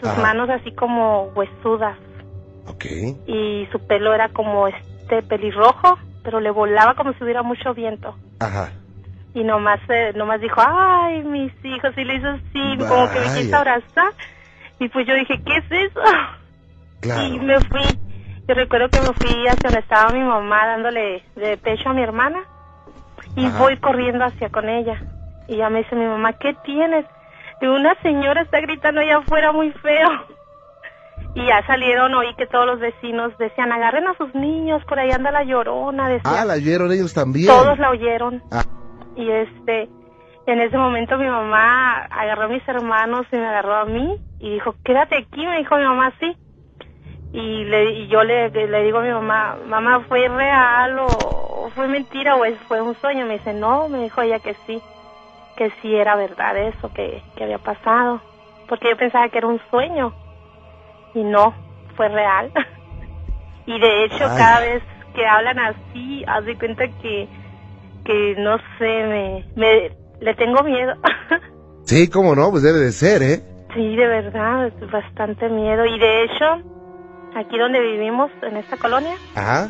sus 0.00 0.08
Ajá. 0.08 0.20
manos 0.20 0.50
así 0.50 0.72
como 0.72 1.30
huesudas 1.34 1.96
Ok. 2.66 2.84
y 3.26 3.66
su 3.72 3.78
pelo 3.86 4.12
era 4.12 4.28
como 4.28 4.68
este 4.68 5.22
pelirrojo, 5.22 5.96
pero 6.22 6.38
le 6.40 6.50
volaba 6.50 6.94
como 6.94 7.12
si 7.14 7.24
hubiera 7.24 7.42
mucho 7.42 7.72
viento. 7.74 8.14
Ajá. 8.40 8.70
Y 9.34 9.44
nomás, 9.44 9.80
eh, 9.88 10.12
nomás 10.14 10.40
dijo, 10.40 10.60
ay, 10.66 11.22
mis 11.22 11.52
hijos, 11.64 11.96
y 11.96 12.04
le 12.04 12.16
hizo 12.16 12.28
así, 12.28 12.78
como 12.88 13.10
que 13.10 13.20
me 13.20 13.40
quiso 13.40 13.56
abrazar. 13.56 14.12
Y 14.80 14.88
pues 14.88 15.06
yo 15.06 15.14
dije, 15.14 15.40
¿qué 15.44 15.56
es 15.56 15.64
eso? 15.70 16.00
Claro. 17.00 17.22
Y 17.22 17.38
me 17.40 17.60
fui. 17.60 17.82
Yo 18.48 18.54
recuerdo 18.54 18.88
que 18.88 19.00
me 19.00 19.12
fui 19.12 19.46
hacia 19.46 19.68
donde 19.70 19.80
estaba 19.80 20.10
mi 20.10 20.20
mamá 20.20 20.66
dándole 20.66 21.22
de 21.36 21.56
pecho 21.58 21.90
a 21.90 21.92
mi 21.92 22.02
hermana. 22.02 22.40
Y 23.36 23.46
Ajá. 23.46 23.58
voy 23.58 23.76
corriendo 23.76 24.24
hacia 24.24 24.48
con 24.48 24.68
ella. 24.68 25.00
Y 25.46 25.56
ya 25.56 25.68
me 25.68 25.78
dice 25.80 25.94
mi 25.94 26.06
mamá, 26.06 26.32
¿qué 26.34 26.54
tienes? 26.64 27.04
Y 27.60 27.66
una 27.66 27.94
señora 28.02 28.42
está 28.42 28.60
gritando 28.60 29.00
allá 29.00 29.18
afuera 29.18 29.52
muy 29.52 29.70
feo. 29.72 30.08
Y 31.34 31.46
ya 31.46 31.64
salieron, 31.66 32.14
oí 32.14 32.34
que 32.34 32.46
todos 32.46 32.66
los 32.66 32.80
vecinos 32.80 33.36
decían, 33.38 33.70
agarren 33.70 34.06
a 34.08 34.16
sus 34.16 34.34
niños, 34.34 34.82
por 34.84 34.98
ahí 34.98 35.10
anda 35.10 35.30
la 35.30 35.44
llorona, 35.44 36.08
decían. 36.08 36.34
Ah, 36.36 36.44
la 36.44 36.54
oyeron 36.54 36.90
ellos 36.90 37.12
también. 37.14 37.46
Todos 37.46 37.78
la 37.78 37.90
oyeron. 37.90 38.42
Ah. 38.50 38.64
Y 39.14 39.30
este, 39.30 39.88
en 40.46 40.60
ese 40.60 40.78
momento 40.78 41.18
mi 41.18 41.28
mamá 41.28 42.06
agarró 42.06 42.44
a 42.44 42.48
mis 42.48 42.66
hermanos 42.66 43.26
y 43.30 43.36
me 43.36 43.46
agarró 43.46 43.76
a 43.76 43.84
mí 43.84 44.16
y 44.40 44.54
dijo, 44.54 44.74
quédate 44.84 45.16
aquí, 45.16 45.46
me 45.46 45.58
dijo 45.58 45.76
mi 45.76 45.84
mamá, 45.84 46.12
sí. 46.18 46.36
Y, 47.32 47.64
le, 47.64 47.92
y 47.92 48.08
yo 48.08 48.24
le, 48.24 48.48
le 48.48 48.82
digo 48.84 48.98
a 48.98 49.02
mi 49.02 49.10
mamá, 49.10 49.58
mamá, 49.66 50.00
¿fue 50.08 50.26
real 50.28 50.98
o, 51.00 51.68
fue 51.74 51.86
mentira 51.88 52.36
o 52.36 52.44
fue 52.66 52.80
un 52.80 52.94
sueño? 52.94 53.26
Me 53.26 53.34
dice, 53.34 53.52
no, 53.52 53.88
me 53.88 53.98
dijo 54.02 54.22
ella 54.22 54.38
que 54.38 54.54
sí, 54.66 54.80
que 55.56 55.70
sí 55.82 55.94
era 55.94 56.16
verdad 56.16 56.56
eso 56.56 56.90
que, 56.94 57.22
que 57.36 57.44
había 57.44 57.58
pasado. 57.58 58.22
Porque 58.66 58.88
yo 58.88 58.96
pensaba 58.96 59.28
que 59.28 59.38
era 59.38 59.46
un 59.46 59.60
sueño 59.70 60.14
y 61.14 61.22
no, 61.22 61.54
fue 61.96 62.08
real. 62.08 62.52
y 63.66 63.78
de 63.78 64.04
hecho 64.04 64.24
Ay. 64.28 64.36
cada 64.36 64.60
vez 64.60 64.82
que 65.14 65.26
hablan 65.26 65.58
así, 65.58 66.24
haz 66.26 66.44
de 66.44 66.56
cuenta 66.58 66.84
que, 67.02 67.28
que 68.04 68.34
no 68.38 68.58
sé, 68.78 68.84
me, 68.84 69.44
me 69.56 69.92
le 70.20 70.34
tengo 70.34 70.62
miedo. 70.62 70.94
Sí, 71.84 72.10
cómo 72.10 72.34
no, 72.34 72.50
pues 72.50 72.62
debe 72.62 72.80
de 72.80 72.92
ser, 72.92 73.22
¿eh? 73.22 73.42
sí, 73.74 73.96
de 73.96 74.06
verdad, 74.06 74.66
es 74.66 74.90
bastante 74.90 75.48
miedo. 75.48 75.86
Y 75.86 75.98
de 75.98 76.24
hecho, 76.24 76.44
aquí 77.34 77.58
donde 77.58 77.80
vivimos, 77.80 78.30
en 78.42 78.58
esta 78.58 78.76
colonia, 78.76 79.14
Ajá. 79.34 79.68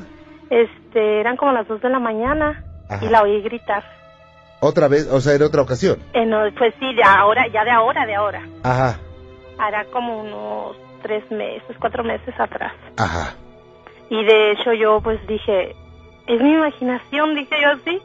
este, 0.51 1.21
eran 1.21 1.37
como 1.37 1.53
las 1.53 1.69
dos 1.69 1.81
de 1.81 1.89
la 1.91 2.01
mañana 2.01 2.65
Ajá. 2.89 3.05
y 3.05 3.09
la 3.09 3.23
oí 3.23 3.41
gritar. 3.43 3.85
Otra 4.61 4.89
vez, 4.89 5.09
o 5.09 5.21
sea, 5.21 5.35
en 5.35 5.43
otra 5.43 5.63
ocasión. 5.63 5.99
En, 6.13 6.31
pues 6.57 6.75
sí, 6.81 6.93
de 6.95 7.05
ahora, 7.05 7.47
ya 7.53 7.65
de 7.65 7.71
ahora, 7.71 8.05
de 8.05 8.15
ahora. 8.17 8.43
Ajá, 8.65 8.99
Hará 9.59 9.85
como 9.93 10.21
unos 10.21 10.77
tres 11.03 11.29
meses, 11.31 11.77
cuatro 11.79 12.03
meses 12.05 12.35
atrás. 12.39 12.73
ajá. 12.97 13.35
Y 14.11 14.25
de 14.25 14.53
hecho 14.53 14.73
yo 14.73 15.01
pues 15.03 15.25
dije, 15.27 15.77
es 16.27 16.41
mi 16.41 16.53
imaginación, 16.53 17.35
dije 17.35 17.57
yo 17.61 17.71
así, 17.73 18.01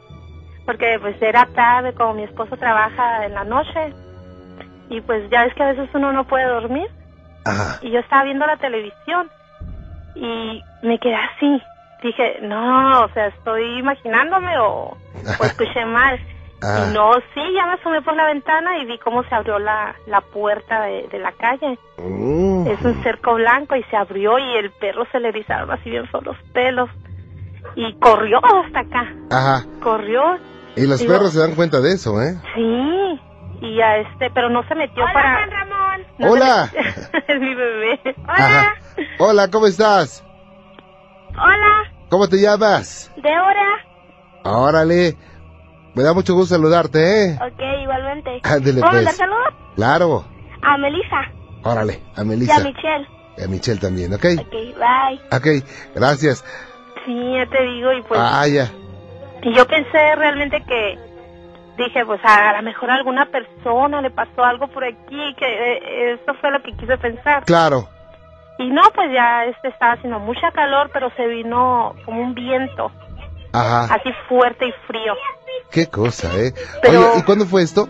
porque 0.66 0.98
pues 1.00 1.20
era 1.22 1.46
tarde, 1.54 1.94
como 1.94 2.14
mi 2.14 2.24
esposo 2.24 2.56
trabaja 2.56 3.24
en 3.24 3.34
la 3.34 3.44
noche, 3.44 3.92
y 4.90 5.00
pues 5.00 5.28
ya 5.30 5.44
ves 5.44 5.54
que 5.54 5.62
a 5.62 5.72
veces 5.72 5.88
uno 5.94 6.12
no 6.12 6.24
puede 6.24 6.44
dormir, 6.44 6.88
Ajá. 7.46 7.78
y 7.82 7.90
yo 7.90 8.00
estaba 8.00 8.24
viendo 8.24 8.46
la 8.46 8.56
televisión, 8.58 9.30
y 10.14 10.62
me 10.82 10.98
quedé 10.98 11.16
así, 11.16 11.62
dije, 12.02 12.38
no, 12.42 13.04
o 13.04 13.08
sea, 13.14 13.28
estoy 13.28 13.78
imaginándome 13.78 14.58
o, 14.58 14.96
o 15.40 15.44
escuché 15.44 15.84
mal. 15.86 16.20
Ah. 16.62 16.86
Y 16.88 16.94
no, 16.94 17.12
sí, 17.34 17.40
ya 17.54 17.66
me 17.66 17.72
asomé 17.74 18.00
por 18.00 18.14
la 18.14 18.26
ventana 18.26 18.78
y 18.78 18.86
vi 18.86 18.96
cómo 18.98 19.22
se 19.24 19.34
abrió 19.34 19.58
la, 19.58 19.94
la 20.06 20.20
puerta 20.22 20.82
de, 20.82 21.08
de 21.08 21.18
la 21.18 21.32
calle. 21.32 21.78
Mm. 21.98 22.53
Es 22.66 22.80
un 22.82 23.02
cerco 23.02 23.34
blanco 23.34 23.76
y 23.76 23.82
se 23.84 23.96
abrió 23.96 24.38
y 24.38 24.56
el 24.56 24.70
perro 24.72 25.04
se 25.12 25.20
le 25.20 25.28
erizaron 25.28 25.70
así 25.70 25.90
bien 25.90 26.08
son 26.10 26.24
los 26.24 26.36
pelos. 26.52 26.88
Y 27.76 27.92
corrió 27.98 28.38
hasta 28.44 28.80
acá. 28.80 29.12
Ajá. 29.30 29.64
Corrió, 29.82 30.22
Y 30.76 30.86
los 30.86 31.00
Digo- 31.00 31.12
perros 31.12 31.32
se 31.32 31.40
dan 31.40 31.54
cuenta 31.54 31.80
de 31.80 31.92
eso, 31.92 32.20
¿eh? 32.22 32.34
sí. 32.54 33.20
Y 33.60 33.80
a 33.80 33.98
este, 33.98 34.30
pero 34.30 34.50
no 34.50 34.62
se 34.68 34.74
metió 34.74 35.04
para. 35.12 35.36
Juan 35.38 35.50
Ramón. 35.50 36.06
no 36.18 36.30
Hola. 36.32 36.68
met- 36.72 37.24
es 37.28 37.40
mi 37.40 37.54
bebé. 37.54 38.00
Ajá. 38.26 38.74
Hola, 39.18 39.48
¿cómo 39.50 39.66
estás? 39.66 40.22
Hola, 41.36 41.84
¿Cómo 42.10 42.28
te 42.28 42.36
llamas? 42.40 43.10
Débora. 43.16 43.78
Órale. 44.44 45.16
Me 45.94 46.02
da 46.02 46.12
mucho 46.12 46.34
gusto 46.34 46.54
saludarte, 46.56 46.98
¿eh? 47.32 47.38
Ok, 47.40 47.60
igualmente. 47.82 48.40
Ándele, 48.44 48.80
¿Puedo 48.80 48.92
mandar 48.94 49.04
pues. 49.04 49.16
saludos? 49.16 49.54
Claro. 49.76 50.24
A 50.62 50.76
Melissa 50.78 51.22
Órale, 51.64 52.00
a 52.16 52.22
y 52.22 52.24
Melissa. 52.24 52.56
a 52.56 52.60
Michelle. 52.60 53.08
Y 53.36 53.42
a 53.42 53.48
Michelle 53.48 53.80
también, 53.80 54.12
¿ok? 54.14 54.24
Ok, 54.38 54.52
bye. 54.52 55.20
Ok, 55.36 55.64
gracias. 55.94 56.44
Sí, 57.04 57.32
ya 57.34 57.46
te 57.46 57.62
digo, 57.64 57.92
y 57.92 58.02
pues. 58.02 58.20
Ah, 58.22 58.46
ya. 58.46 58.70
Y 59.42 59.52
yo 59.54 59.66
pensé 59.66 60.14
realmente 60.16 60.62
que. 60.66 60.98
Dije, 61.76 62.06
pues 62.06 62.20
a 62.22 62.52
lo 62.56 62.62
mejor 62.62 62.88
a 62.90 62.94
alguna 62.94 63.26
persona 63.26 64.00
le 64.00 64.10
pasó 64.10 64.44
algo 64.44 64.68
por 64.68 64.84
aquí, 64.84 65.34
que 65.36 65.44
eh, 65.44 66.12
eso 66.12 66.32
fue 66.40 66.52
lo 66.52 66.62
que 66.62 66.72
quise 66.76 66.96
pensar. 66.98 67.42
Claro. 67.44 67.88
Y 68.58 68.68
no, 68.70 68.82
pues 68.94 69.10
ya 69.12 69.44
este 69.46 69.68
estaba 69.68 69.94
haciendo 69.94 70.20
mucha 70.20 70.52
calor, 70.52 70.88
pero 70.92 71.10
se 71.16 71.26
vino 71.26 71.92
como 72.04 72.20
un 72.22 72.32
viento, 72.36 72.92
Ajá. 73.52 73.92
así 73.92 74.10
fuerte 74.28 74.68
y 74.68 74.72
frío. 74.86 75.14
Qué 75.72 75.88
cosa, 75.88 76.28
¿eh? 76.38 76.54
Pero- 76.80 77.10
Oye, 77.10 77.18
¿y 77.18 77.22
cuándo 77.24 77.44
fue 77.46 77.62
esto? 77.62 77.88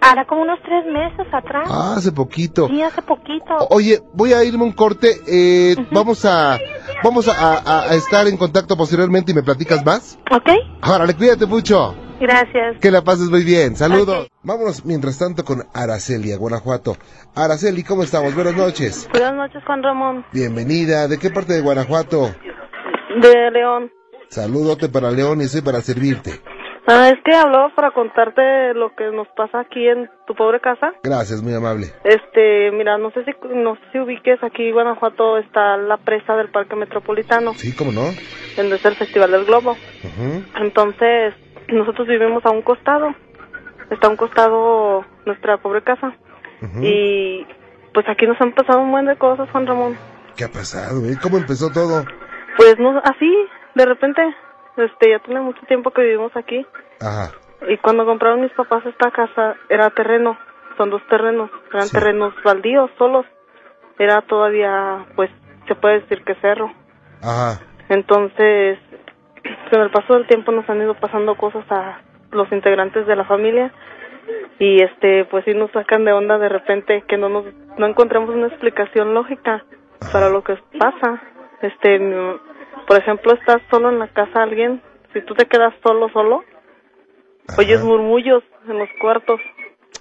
Hará 0.00 0.24
como 0.26 0.42
unos 0.42 0.58
tres 0.62 0.84
meses 0.86 1.26
atrás. 1.32 1.68
Ah, 1.70 1.94
hace 1.96 2.10
poquito. 2.12 2.68
Sí, 2.68 2.82
hace 2.82 3.02
poquito. 3.02 3.54
O- 3.60 3.76
Oye, 3.76 4.00
voy 4.14 4.32
a 4.32 4.42
irme 4.44 4.64
un 4.64 4.72
corte. 4.72 5.20
Eh, 5.26 5.76
Vamos 5.90 6.24
a 6.24 6.58
vamos 7.04 7.28
a, 7.28 7.58
a- 7.58 7.82
a 7.90 7.94
estar 7.94 8.26
en 8.26 8.36
contacto 8.36 8.76
posteriormente 8.76 9.32
y 9.32 9.34
me 9.34 9.42
platicas 9.42 9.84
más. 9.84 10.18
¿Ok? 10.30 10.48
Órale, 10.88 11.14
cuídate 11.14 11.44
mucho. 11.46 11.94
Gracias. 12.18 12.76
Que 12.80 12.90
la 12.90 13.02
pases 13.02 13.30
muy 13.30 13.44
bien. 13.44 13.76
Saludos. 13.76 14.28
Vámonos 14.42 14.84
mientras 14.84 15.18
tanto 15.18 15.44
con 15.44 15.66
Araceli, 15.72 16.32
a 16.32 16.36
Guanajuato. 16.36 16.96
Araceli, 17.34 17.82
¿cómo 17.82 18.02
estamos? 18.02 18.34
Buenas 18.34 18.54
noches. 18.56 19.08
Buenas 19.12 19.34
noches, 19.34 19.62
Juan 19.66 19.82
Ramón, 19.82 20.26
Bienvenida. 20.32 21.08
¿De 21.08 21.18
qué 21.18 21.30
parte 21.30 21.52
de 21.54 21.60
Guanajuato? 21.62 22.34
de 23.20 23.50
León. 23.50 23.90
Saludote 24.28 24.88
para 24.88 25.10
León 25.10 25.40
y 25.40 25.46
soy 25.48 25.60
para 25.62 25.80
servirte. 25.80 26.40
Ah, 26.92 27.08
es 27.10 27.22
que 27.22 27.32
hablaba 27.34 27.68
para 27.74 27.92
contarte 27.92 28.74
lo 28.74 28.94
que 28.96 29.10
nos 29.12 29.28
pasa 29.28 29.60
aquí 29.60 29.86
en 29.86 30.10
tu 30.26 30.34
pobre 30.34 30.58
casa. 30.60 30.92
Gracias, 31.04 31.40
muy 31.42 31.54
amable. 31.54 31.86
Este, 32.02 32.72
mira, 32.72 32.98
no 32.98 33.10
sé 33.12 33.24
si 33.24 33.30
no 33.54 33.76
sé 33.76 33.80
si 33.92 33.98
ubiques 34.00 34.42
aquí 34.42 34.66
en 34.68 34.72
Guanajuato 34.74 35.38
está 35.38 35.76
la 35.76 35.98
presa 35.98 36.34
del 36.36 36.48
Parque 36.48 36.74
Metropolitano, 36.74 37.54
Sí, 37.54 37.74
¿cómo 37.76 37.92
no? 37.92 38.02
donde 38.56 38.76
está 38.76 38.88
el 38.88 38.96
Festival 38.96 39.30
del 39.30 39.44
Globo. 39.44 39.72
Ujú. 39.72 40.44
Entonces, 40.56 41.34
nosotros 41.68 42.08
vivimos 42.08 42.44
a 42.44 42.50
un 42.50 42.62
costado. 42.62 43.14
Está 43.90 44.08
a 44.08 44.10
un 44.10 44.16
costado 44.16 45.04
nuestra 45.26 45.58
pobre 45.58 45.82
casa. 45.82 46.12
Ujú. 46.62 46.80
Y 46.82 47.46
pues 47.94 48.08
aquí 48.08 48.26
nos 48.26 48.40
han 48.40 48.52
pasado 48.52 48.80
un 48.80 48.90
buen 48.90 49.06
de 49.06 49.16
cosas, 49.16 49.48
Juan 49.50 49.66
Ramón. 49.66 49.96
¿Qué 50.36 50.44
ha 50.44 50.48
pasado? 50.48 51.04
eh? 51.06 51.16
¿Cómo 51.22 51.38
empezó 51.38 51.70
todo? 51.70 52.04
Pues 52.56 52.78
no 52.78 53.00
así, 53.04 53.32
de 53.76 53.86
repente, 53.86 54.22
este, 54.80 55.10
ya 55.10 55.18
tiene 55.20 55.40
mucho 55.40 55.60
tiempo 55.66 55.90
que 55.90 56.02
vivimos 56.02 56.34
aquí. 56.36 56.66
Ajá. 57.00 57.32
Y 57.68 57.76
cuando 57.78 58.06
compraron 58.06 58.40
mis 58.40 58.52
papás 58.52 58.84
esta 58.86 59.10
casa, 59.10 59.56
era 59.68 59.90
terreno, 59.90 60.38
son 60.76 60.90
dos 60.90 61.02
terrenos, 61.08 61.50
eran 61.72 61.86
Sí. 61.86 61.94
terrenos 61.96 62.34
baldíos, 62.42 62.90
solos. 62.98 63.26
Era 63.98 64.22
todavía, 64.22 65.04
pues, 65.14 65.30
se 65.68 65.74
puede 65.74 66.00
decir 66.00 66.24
que 66.24 66.34
cerro. 66.36 66.72
Ajá. 67.22 67.60
Entonces, 67.90 68.78
con 69.70 69.82
el 69.82 69.90
paso 69.90 70.14
del 70.14 70.26
tiempo 70.26 70.52
nos 70.52 70.68
han 70.70 70.80
ido 70.80 70.94
pasando 70.94 71.34
cosas 71.34 71.64
a 71.70 72.00
los 72.30 72.50
integrantes 72.52 73.06
de 73.06 73.16
la 73.16 73.24
familia 73.24 73.72
y 74.58 74.82
este, 74.82 75.24
pues 75.26 75.44
sí 75.44 75.54
nos 75.54 75.70
sacan 75.72 76.04
de 76.04 76.12
onda 76.12 76.38
de 76.38 76.48
repente 76.48 77.02
que 77.08 77.16
no 77.16 77.28
nos, 77.28 77.44
no 77.78 77.86
encontramos 77.86 78.30
una 78.30 78.46
explicación 78.46 79.12
lógica 79.14 79.64
para 80.12 80.28
lo 80.28 80.42
que 80.44 80.56
pasa. 80.78 81.20
Este, 81.62 81.98
por 82.86 82.98
ejemplo, 82.98 83.32
estás 83.34 83.62
solo 83.70 83.90
en 83.90 83.98
la 83.98 84.08
casa 84.08 84.42
alguien, 84.42 84.82
si 85.12 85.20
tú 85.22 85.34
te 85.34 85.46
quedas 85.46 85.74
solo, 85.82 86.08
solo, 86.10 86.44
oyes 87.58 87.82
murmullos 87.82 88.42
en 88.68 88.78
los 88.78 88.88
cuartos. 89.00 89.40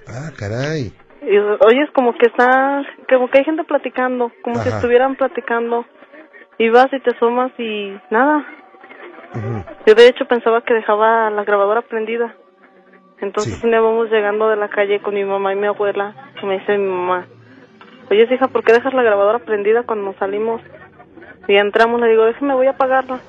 Ah, 0.08 0.32
caray. 0.38 0.94
Y 1.22 1.38
oyes 1.38 1.90
como 1.94 2.14
que 2.18 2.28
está, 2.28 2.84
como 3.10 3.30
que 3.30 3.40
hay 3.40 3.44
gente 3.46 3.64
platicando, 3.64 4.32
como 4.42 4.62
si 4.62 4.70
Ajá. 4.70 4.78
estuvieran 4.78 5.16
platicando. 5.16 5.86
Y 6.58 6.70
vas 6.70 6.88
y 6.92 7.00
te 7.00 7.12
asomas 7.12 7.52
y 7.58 7.98
nada. 8.10 8.46
Yo 9.86 9.96
de 9.96 10.08
hecho 10.08 10.26
pensaba 10.26 10.62
que 10.62 10.74
dejaba 10.74 11.30
la 11.30 11.44
grabadora 11.44 11.82
prendida. 11.82 12.36
Entonces 13.22 13.56
Sí. 13.56 13.62
un 13.64 13.72
día 13.72 13.82
vamos 13.82 14.10
llegando 14.10 14.50
de 14.50 14.56
la 14.56 14.70
calle 14.70 15.02
con 15.02 15.14
mi 15.14 15.24
mamá 15.24 15.54
y 15.54 15.56
mi 15.56 15.68
abuela. 15.68 16.16
Y 16.42 16.46
me 16.46 16.60
dice 16.60 16.78
mi 16.78 16.90
mamá, 16.90 17.28
oye 18.10 18.28
hija, 18.34 18.48
¿por 18.48 18.64
qué 18.64 18.74
dejas 18.74 18.94
la 18.94 19.04
grabadora 19.04 19.40
prendida 19.40 19.84
cuando 19.84 20.14
salimos? 20.14 20.62
Y 21.50 21.58
entramos, 21.58 22.00
le 22.00 22.10
digo, 22.10 22.26
déjame, 22.26 22.54
voy 22.54 22.68
a 22.68 22.72
apagarla. 22.72 23.20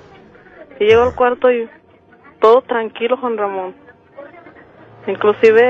Y 0.78 0.84
llego 0.84 1.04
al 1.04 1.14
cuarto 1.14 1.50
y 1.50 1.70
todo 2.38 2.60
tranquilo, 2.60 3.16
Juan 3.16 3.38
Ramón. 3.38 3.74
Inclusive 5.06 5.62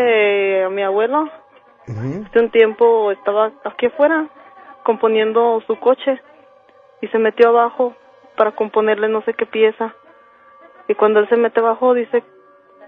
eh, 0.58 0.64
a 0.64 0.68
mi 0.68 0.82
abuelo, 0.82 1.28
Ujú. 1.86 2.24
hace 2.26 2.40
un 2.40 2.50
tiempo 2.50 3.12
estaba 3.12 3.52
aquí 3.64 3.86
afuera 3.86 4.26
componiendo 4.82 5.62
su 5.68 5.78
coche 5.78 6.20
y 7.00 7.06
se 7.06 7.18
metió 7.18 7.50
abajo 7.50 7.94
para 8.36 8.50
componerle 8.50 9.08
no 9.08 9.22
sé 9.22 9.34
qué 9.34 9.46
pieza. 9.46 9.94
Y 10.88 10.96
cuando 10.96 11.20
él 11.20 11.28
se 11.28 11.36
mete 11.36 11.60
abajo 11.60 11.94
dice, 11.94 12.24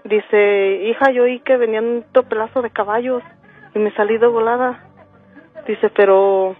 dice, 0.03 0.89
hija, 0.89 1.09
yo 1.11 1.23
oí 1.23 1.39
que 1.39 1.55
venían 1.55 1.85
un 1.85 2.05
tropelazo 2.11 2.61
de 2.61 2.69
caballos 2.69 3.23
y 3.73 3.79
me 3.79 3.93
salí 3.95 4.17
de 4.17 4.27
volada. 4.27 4.83
Dice, 5.65 5.89
pero 5.89 6.57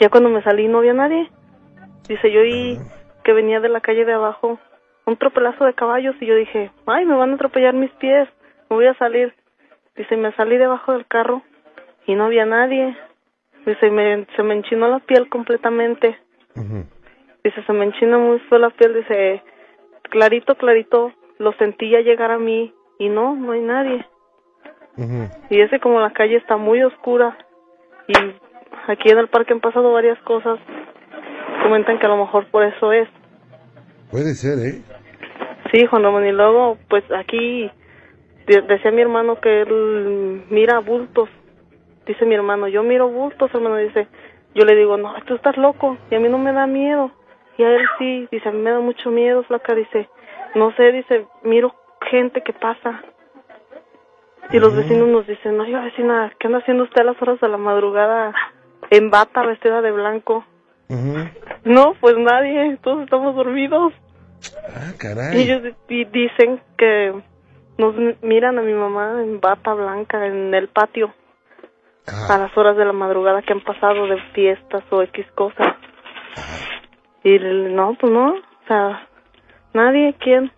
ya 0.00 0.08
cuando 0.08 0.30
me 0.30 0.42
salí 0.42 0.66
no 0.66 0.78
había 0.78 0.92
nadie. 0.92 1.30
Dice, 2.08 2.30
yo 2.30 2.40
oí 2.40 2.78
que 3.24 3.32
venía 3.32 3.60
de 3.60 3.68
la 3.68 3.80
calle 3.80 4.04
de 4.04 4.12
abajo 4.12 4.58
un 5.06 5.16
tropelazo 5.16 5.64
de 5.64 5.74
caballos 5.74 6.16
y 6.20 6.26
yo 6.26 6.34
dije, 6.34 6.70
ay, 6.86 7.06
me 7.06 7.14
van 7.14 7.30
a 7.30 7.34
atropellar 7.34 7.74
mis 7.74 7.92
pies, 7.92 8.28
me 8.68 8.76
voy 8.76 8.86
a 8.86 8.94
salir. 8.94 9.32
Dice, 9.96 10.16
me 10.16 10.32
salí 10.32 10.56
debajo 10.56 10.92
del 10.92 11.06
carro 11.06 11.42
y 12.06 12.14
no 12.14 12.24
había 12.24 12.44
nadie. 12.44 12.96
Dice, 13.64 13.90
me, 13.90 14.26
se 14.36 14.42
me 14.42 14.54
enchinó 14.54 14.88
la 14.88 14.98
piel 14.98 15.28
completamente. 15.28 16.18
Dice, 17.44 17.62
se 17.64 17.72
me 17.72 17.84
enchina 17.84 18.18
muy 18.18 18.40
feo 18.40 18.58
la 18.58 18.70
piel. 18.70 18.94
Dice, 18.94 19.42
clarito, 20.10 20.56
clarito, 20.56 21.12
lo 21.38 21.52
sentía 21.54 22.00
llegar 22.00 22.30
a 22.30 22.38
mí. 22.38 22.74
Y 22.98 23.08
no, 23.08 23.34
no 23.34 23.52
hay 23.52 23.60
nadie. 23.60 24.06
Y 25.50 25.60
ese 25.60 25.80
como 25.80 26.00
la 26.00 26.12
calle 26.12 26.36
está 26.36 26.56
muy 26.56 26.82
oscura. 26.82 27.36
Y 28.08 28.14
aquí 28.90 29.10
en 29.10 29.18
el 29.18 29.28
parque 29.28 29.52
han 29.52 29.60
pasado 29.60 29.92
varias 29.92 30.18
cosas. 30.22 30.58
Comentan 31.66 31.98
que 31.98 32.06
a 32.06 32.08
lo 32.10 32.16
mejor 32.16 32.46
por 32.46 32.62
eso 32.62 32.92
es. 32.92 33.08
Puede 34.12 34.34
ser, 34.34 34.56
¿eh? 34.64 34.82
Sí, 35.72 35.84
Juan 35.86 36.04
Ramón. 36.04 36.24
Y 36.24 36.30
luego, 36.30 36.78
pues 36.88 37.02
aquí 37.10 37.68
de- 38.46 38.62
decía 38.62 38.92
mi 38.92 39.02
hermano 39.02 39.40
que 39.40 39.62
él 39.62 40.44
mira 40.48 40.78
bultos. 40.78 41.28
Dice 42.06 42.24
mi 42.24 42.36
hermano, 42.36 42.68
yo 42.68 42.84
miro 42.84 43.08
bultos, 43.08 43.52
hermano. 43.52 43.78
Dice, 43.78 44.06
yo 44.54 44.64
le 44.64 44.76
digo, 44.76 44.96
no, 44.96 45.12
tú 45.26 45.34
estás 45.34 45.56
loco. 45.56 45.98
Y 46.08 46.14
a 46.14 46.20
mí 46.20 46.28
no 46.28 46.38
me 46.38 46.52
da 46.52 46.68
miedo. 46.68 47.10
Y 47.58 47.64
a 47.64 47.70
él 47.74 47.84
sí. 47.98 48.28
Dice, 48.30 48.48
a 48.48 48.52
mí 48.52 48.58
me 48.60 48.70
da 48.70 48.78
mucho 48.78 49.10
miedo, 49.10 49.42
flaca. 49.42 49.74
Dice, 49.74 50.08
no 50.54 50.70
sé, 50.76 50.92
dice, 50.92 51.26
miro 51.42 51.74
gente 52.08 52.42
que 52.42 52.52
pasa. 52.52 53.02
Y 54.52 54.60
los 54.60 54.72
vecinos 54.76 55.08
nos 55.08 55.26
dicen, 55.26 55.56
no, 55.56 55.66
yo 55.66 55.82
vecina, 55.82 56.32
¿qué 56.38 56.46
anda 56.46 56.60
haciendo 56.60 56.84
usted 56.84 57.00
a 57.00 57.04
las 57.06 57.20
horas 57.20 57.40
de 57.40 57.48
la 57.48 57.56
madrugada 57.56 58.32
en 58.90 59.10
bata 59.10 59.42
vestida 59.44 59.82
de 59.82 59.90
blanco? 59.90 60.44
No, 61.64 61.94
pues 62.00 62.16
nadie, 62.16 62.76
todos 62.82 63.04
estamos 63.04 63.34
dormidos. 63.34 63.92
Ah, 64.68 64.92
Y 64.94 64.98
caray. 64.98 65.40
ellos 65.42 65.74
di- 65.88 66.04
dicen 66.04 66.60
que 66.78 67.12
nos 67.78 67.94
miran 68.22 68.58
a 68.58 68.62
mi 68.62 68.72
mamá 68.72 69.22
en 69.22 69.40
bata 69.40 69.74
blanca 69.74 70.26
en 70.26 70.54
el 70.54 70.68
patio 70.68 71.12
a 72.06 72.34
Ah, 72.34 72.38
las 72.38 72.56
horas 72.56 72.76
de 72.76 72.84
la 72.84 72.92
madrugada 72.92 73.42
que 73.42 73.52
han 73.52 73.62
pasado 73.64 74.06
de 74.06 74.20
fiestas 74.32 74.84
o 74.90 75.02
X 75.02 75.26
cosas. 75.34 75.74
Y 77.24 77.34
el- 77.34 77.74
no, 77.74 77.96
pues 77.98 78.12
no, 78.12 78.34
o 78.34 78.66
sea, 78.68 79.08
nadie, 79.74 80.14
¿quién? 80.20 80.52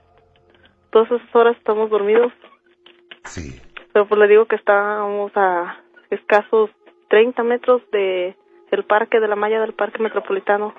Todas 0.90 1.10
esas 1.10 1.34
horas 1.34 1.56
estamos 1.56 1.88
dormidos. 1.90 2.32
sí. 3.24 3.60
Pero 3.92 4.06
pues 4.06 4.20
le 4.20 4.28
digo 4.28 4.44
que 4.46 4.56
estamos 4.56 5.32
a 5.34 5.78
escasos 6.10 6.70
30 7.08 7.42
metros 7.42 7.82
de 7.90 8.36
el 8.70 8.84
parque, 8.84 9.20
de 9.20 9.28
la 9.28 9.36
malla 9.36 9.60
del 9.60 9.74
parque 9.74 10.02
metropolitano. 10.02 10.74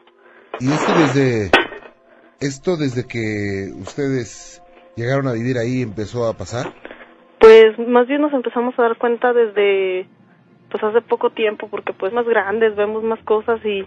¿Y 0.59 0.71
esto 0.71 0.91
desde, 0.93 1.51
esto 2.39 2.77
desde 2.77 3.07
que 3.07 3.71
ustedes 3.79 4.61
llegaron 4.95 5.27
a 5.27 5.33
vivir 5.33 5.57
ahí 5.57 5.81
empezó 5.81 6.27
a 6.27 6.33
pasar? 6.33 6.73
Pues 7.39 7.79
más 7.79 8.07
bien 8.07 8.21
nos 8.21 8.33
empezamos 8.33 8.77
a 8.77 8.83
dar 8.83 8.97
cuenta 8.97 9.33
desde 9.33 10.07
pues 10.69 10.83
hace 10.83 11.01
poco 11.01 11.31
tiempo 11.31 11.67
porque 11.69 11.93
pues 11.93 12.13
más 12.13 12.27
grandes 12.27 12.75
vemos 12.75 13.03
más 13.03 13.19
cosas 13.23 13.59
y 13.65 13.85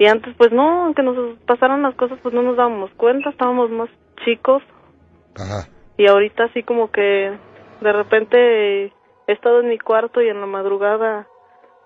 y 0.00 0.06
antes 0.06 0.34
pues 0.36 0.52
no, 0.52 0.84
aunque 0.84 1.02
nos 1.02 1.38
pasaran 1.40 1.82
las 1.82 1.94
cosas 1.94 2.18
pues 2.22 2.34
no 2.34 2.42
nos 2.42 2.56
dábamos 2.56 2.90
cuenta, 2.96 3.30
estábamos 3.30 3.70
más 3.70 3.88
chicos 4.24 4.62
Ajá. 5.34 5.68
y 5.96 6.06
ahorita 6.06 6.44
así 6.44 6.62
como 6.62 6.90
que 6.90 7.32
de 7.80 7.92
repente 7.92 8.86
he 8.86 9.32
estado 9.32 9.60
en 9.60 9.68
mi 9.68 9.78
cuarto 9.78 10.20
y 10.20 10.28
en 10.28 10.40
la 10.40 10.46
madrugada 10.46 11.26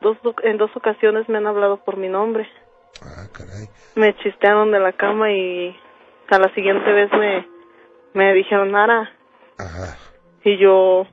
dos 0.02 0.18
en 0.42 0.58
dos 0.58 0.70
ocasiones 0.76 1.28
me 1.28 1.38
han 1.38 1.46
hablado 1.46 1.78
por 1.84 1.96
mi 1.96 2.08
nombre. 2.08 2.46
Ah, 3.02 3.26
caray. 3.32 3.66
Me 3.96 4.14
chistearon 4.18 4.70
de 4.72 4.78
la 4.80 4.92
cama 4.92 5.32
y 5.32 5.74
a 6.30 6.38
la 6.38 6.52
siguiente 6.54 6.92
vez 6.92 7.10
me 7.12 7.46
me 8.14 8.34
dijeron 8.34 8.70
Nara 8.72 9.10
Ajá. 9.58 9.96
y 10.44 10.58
yo 10.58 11.06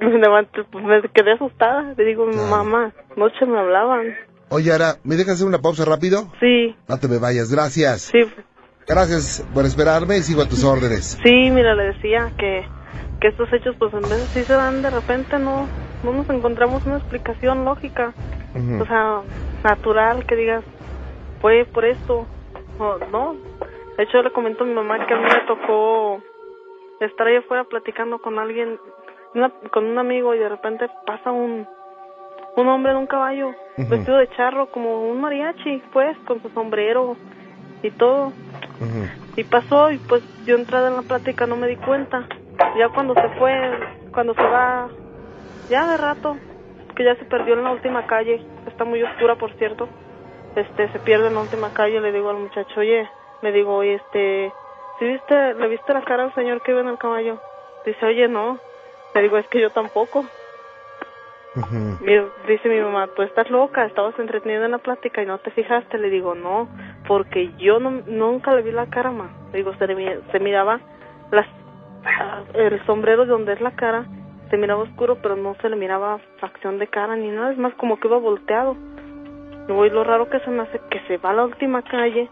me 0.00 0.18
levanté, 0.18 0.64
pues 0.64 0.84
me 0.84 1.02
quedé 1.02 1.32
asustada. 1.32 1.94
Le 1.96 2.04
digo, 2.04 2.24
Claro. 2.30 2.48
mamá, 2.48 2.92
noche 3.16 3.46
me 3.46 3.58
hablaban. 3.58 4.14
Oye, 4.50 4.72
Ara, 4.72 4.94
¿me 5.04 5.16
dejas 5.16 5.34
hacer 5.34 5.46
una 5.46 5.58
pausa 5.58 5.84
rápido? 5.84 6.26
Sí, 6.40 6.74
No 6.88 6.98
te 6.98 7.06
me 7.08 7.18
vayas, 7.18 7.52
gracias. 7.52 8.02
sí, 8.12 8.20
Gracias 8.86 9.46
por 9.52 9.66
esperarme 9.66 10.16
y 10.16 10.22
sigo 10.22 10.40
a 10.42 10.48
tus 10.48 10.64
órdenes. 10.64 11.18
sí, 11.22 11.50
mira, 11.50 11.74
le 11.74 11.92
decía 11.92 12.32
que, 12.38 12.66
que 13.20 13.28
estos 13.28 13.52
hechos 13.52 13.76
pues 13.78 13.92
en 13.92 14.00
veces 14.08 14.30
sí 14.32 14.44
se 14.46 14.52
dan 14.54 14.80
de 14.82 14.88
repente, 14.90 15.38
no, 15.38 15.68
no 16.02 16.12
nos 16.12 16.28
encontramos 16.30 16.84
una 16.86 16.96
explicación 16.98 17.64
lógica, 17.64 18.12
o 18.80 18.86
sea, 18.86 19.22
natural, 19.64 20.24
que 20.26 20.36
digas, 20.36 20.64
fue 21.40 21.64
por 21.72 21.84
esto, 21.84 22.26
o 22.78 22.98
no. 23.10 23.36
De 23.96 24.04
hecho, 24.04 24.22
le 24.22 24.30
comento 24.32 24.64
a 24.64 24.66
mi 24.66 24.74
mamá 24.74 25.04
que 25.06 25.14
a 25.14 25.16
mí 25.16 25.24
me 25.24 25.40
tocó 25.46 26.20
estar 27.00 27.26
ahí 27.26 27.36
afuera 27.36 27.64
platicando 27.64 28.18
con 28.20 28.38
alguien, 28.38 28.78
una- 29.34 29.50
con 29.72 29.84
un 29.84 29.98
amigo 29.98 30.34
y 30.34 30.38
de 30.38 30.48
repente 30.48 30.88
pasa 31.06 31.32
un, 31.32 31.66
un 32.56 32.68
hombre 32.68 32.92
en 32.92 32.98
un 32.98 33.06
caballo, 33.06 33.52
vestido 33.90 34.16
de 34.18 34.28
charro, 34.30 34.66
como 34.70 35.08
un 35.10 35.20
mariachi, 35.20 35.82
pues, 35.92 36.16
con 36.26 36.40
su 36.42 36.48
sombrero 36.50 37.16
y 37.82 37.90
todo. 37.92 38.32
Y 39.36 39.44
pasó 39.44 39.90
y 39.92 39.98
pues 39.98 40.22
yo 40.46 40.56
entrada 40.56 40.88
en 40.88 40.96
la 40.96 41.02
plática 41.02 41.46
no 41.46 41.56
me 41.56 41.68
di 41.68 41.76
cuenta. 41.76 42.26
Ya 42.76 42.88
cuando 42.88 43.14
se 43.14 43.28
fue, 43.38 43.52
cuando 44.12 44.34
se 44.34 44.42
va, 44.42 44.88
ya 45.68 45.86
de 45.86 45.96
rato, 45.96 46.36
que 46.96 47.04
ya 47.04 47.14
se 47.16 47.24
perdió 47.24 47.54
en 47.54 47.64
la 47.64 47.72
última 47.72 48.06
calle, 48.06 48.42
está 48.66 48.84
muy 48.84 49.02
oscura 49.02 49.36
por 49.36 49.52
cierto, 49.54 49.88
este, 50.56 50.88
se 50.90 50.98
pierde 51.00 51.28
en 51.28 51.34
la 51.34 51.40
última 51.40 51.72
calle, 51.72 52.00
le 52.00 52.12
digo 52.12 52.30
al 52.30 52.38
muchacho, 52.38 52.80
oye, 52.80 53.08
le 53.42 53.52
digo, 53.52 53.76
oye, 53.76 53.94
este, 53.94 54.52
¿sí 54.98 55.04
viste, 55.06 55.54
le 55.54 55.68
viste 55.68 55.92
la 55.92 56.02
cara 56.02 56.24
al 56.24 56.34
señor 56.34 56.60
que 56.62 56.72
iba 56.72 56.80
en 56.80 56.88
el 56.88 56.98
caballo? 56.98 57.38
Dice, 57.84 58.04
oye, 58.04 58.28
no. 58.28 58.58
Le 59.14 59.22
digo, 59.22 59.38
es 59.38 59.46
que 59.48 59.60
yo 59.60 59.70
tampoco. 59.70 60.26
Y 62.00 62.46
dice 62.46 62.68
mi 62.68 62.80
mamá, 62.80 63.08
tú 63.16 63.22
estás 63.22 63.50
loca, 63.50 63.84
estabas 63.84 64.16
entretenida 64.18 64.64
en 64.64 64.70
la 64.70 64.78
plática 64.78 65.22
y 65.22 65.26
no 65.26 65.38
te 65.38 65.50
fijaste. 65.50 65.98
Le 65.98 66.10
digo, 66.10 66.34
no, 66.34 66.68
porque 67.06 67.52
yo 67.58 67.80
no, 67.80 67.90
nunca 68.06 68.54
le 68.54 68.62
vi 68.62 68.70
la 68.70 68.86
cara, 68.86 69.10
ma. 69.10 69.30
Le 69.52 69.58
digo, 69.58 69.74
se, 69.74 69.86
se 70.30 70.40
miraba 70.40 70.80
las, 71.30 71.46
el 72.54 72.84
sombrero 72.86 73.24
de 73.24 73.30
donde 73.30 73.54
es 73.54 73.60
la 73.60 73.72
cara, 73.72 74.04
se 74.50 74.56
miraba 74.56 74.82
oscuro, 74.82 75.18
pero 75.20 75.36
no 75.36 75.54
se 75.60 75.68
le 75.68 75.76
miraba 75.76 76.20
facción 76.40 76.78
de 76.78 76.86
cara 76.88 77.16
ni 77.16 77.30
nada, 77.30 77.52
es 77.52 77.58
más 77.58 77.74
como 77.74 77.98
que 77.98 78.08
iba 78.08 78.18
volteado. 78.18 78.76
Y 79.68 79.72
voy, 79.72 79.90
lo 79.90 80.04
raro 80.04 80.30
que 80.30 80.40
se 80.40 80.50
me 80.50 80.62
hace 80.62 80.80
que 80.90 81.00
se 81.06 81.18
va 81.18 81.30
a 81.30 81.34
la 81.34 81.44
última 81.44 81.82
calle 81.82 82.28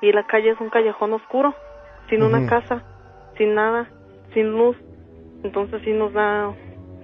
y 0.00 0.12
la 0.12 0.26
calle 0.26 0.50
es 0.50 0.60
un 0.60 0.70
callejón 0.70 1.12
oscuro, 1.14 1.54
sin 2.08 2.22
una 2.22 2.46
casa, 2.46 2.84
sin 3.36 3.54
nada, 3.54 3.88
sin 4.32 4.52
luz. 4.52 4.76
Entonces 5.42 5.82
sí 5.84 5.92
nos 5.92 6.12
da, 6.12 6.52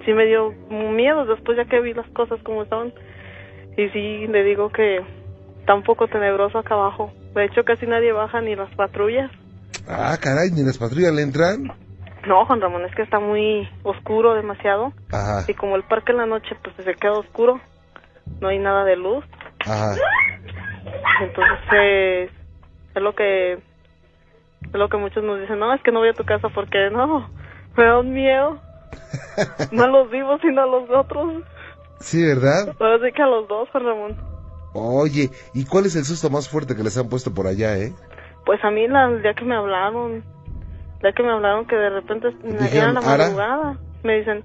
sí 0.05 0.13
me 0.13 0.25
dio 0.25 0.51
miedo 0.69 1.25
después 1.25 1.57
ya 1.57 1.65
que 1.65 1.81
vi 1.81 1.93
las 1.93 2.07
cosas 2.11 2.41
como 2.43 2.63
estaban. 2.63 2.93
Y 3.75 3.89
sí, 3.89 4.27
le 4.27 4.43
digo 4.43 4.69
que 4.69 5.01
está 5.59 5.73
un 5.73 5.83
poco 5.83 6.07
tenebroso 6.07 6.59
acá 6.59 6.75
abajo. 6.75 7.11
De 7.33 7.45
hecho 7.45 7.63
casi 7.65 7.85
nadie 7.85 8.11
baja 8.11 8.39
ni 8.41 8.55
las 8.55 8.73
patrullas. 8.75 9.31
Ah, 9.87 10.15
caray, 10.21 10.51
ni 10.51 10.63
las 10.63 10.77
patrullas 10.77 11.13
le 11.13 11.23
entran. 11.23 11.73
No, 12.27 12.45
Juan 12.45 12.61
Ramón, 12.61 12.85
es 12.85 12.95
que 12.95 13.01
está 13.01 13.19
muy 13.19 13.67
oscuro 13.83 14.33
demasiado. 14.33 14.93
Ajá, 15.11 15.43
Y 15.47 15.53
como 15.53 15.75
el 15.75 15.83
parque 15.83 16.11
en 16.11 16.19
la 16.19 16.25
noche 16.25 16.55
pues 16.63 16.75
se 16.77 16.95
queda 16.95 17.13
oscuro, 17.13 17.59
no 18.39 18.47
hay 18.47 18.59
nada 18.59 18.85
de 18.85 18.95
luz. 18.95 19.25
ajá. 19.65 19.95
Entonces 21.21 22.31
es 22.95 23.01
lo 23.01 23.13
que 23.15 23.53
es 23.53 23.59
lo 24.73 24.89
que 24.89 24.97
muchos 24.97 25.23
nos 25.23 25.39
dicen, 25.41 25.59
no, 25.59 25.73
es 25.73 25.81
que 25.81 25.91
no 25.91 25.99
voy 25.99 26.09
a 26.09 26.13
tu 26.13 26.23
casa 26.23 26.49
porque 26.49 26.89
no, 26.91 27.29
me 27.75 27.83
da 27.83 27.99
un 27.99 28.13
miedo. 28.13 28.59
No 29.71 29.83
a 29.83 29.87
los 29.87 30.09
vivos, 30.11 30.39
sino 30.41 30.61
a 30.61 30.65
los 30.65 30.89
otros. 30.89 31.43
Sí, 31.99 32.23
¿verdad? 32.23 32.75
Ahora 32.79 32.99
sí 33.03 33.11
que 33.13 33.21
a 33.21 33.27
los 33.27 33.47
dos, 33.47 33.67
Juan 33.71 33.85
Ramón. 33.85 34.17
Oye, 34.73 35.29
¿y 35.53 35.65
cuál 35.65 35.85
es 35.85 35.95
el 35.95 36.03
susto 36.05 36.29
más 36.29 36.47
fuerte 36.49 36.75
que 36.75 36.83
les 36.83 36.97
han 36.97 37.09
puesto 37.09 37.33
por 37.33 37.47
allá, 37.47 37.77
eh? 37.77 37.93
Pues 38.45 38.63
a 38.63 38.69
mí 38.71 38.87
la, 38.87 39.05
el 39.05 39.21
día 39.21 39.33
que 39.33 39.45
me 39.45 39.55
hablaron, 39.55 40.23
día 41.03 41.11
que 41.13 41.23
me 41.23 41.31
hablaron 41.31 41.65
que 41.65 41.75
de 41.75 41.89
repente 41.89 42.29
dijeron, 42.43 42.95
la 42.95 43.01
madrugada, 43.01 43.77
me 44.03 44.17
dicen, 44.17 44.43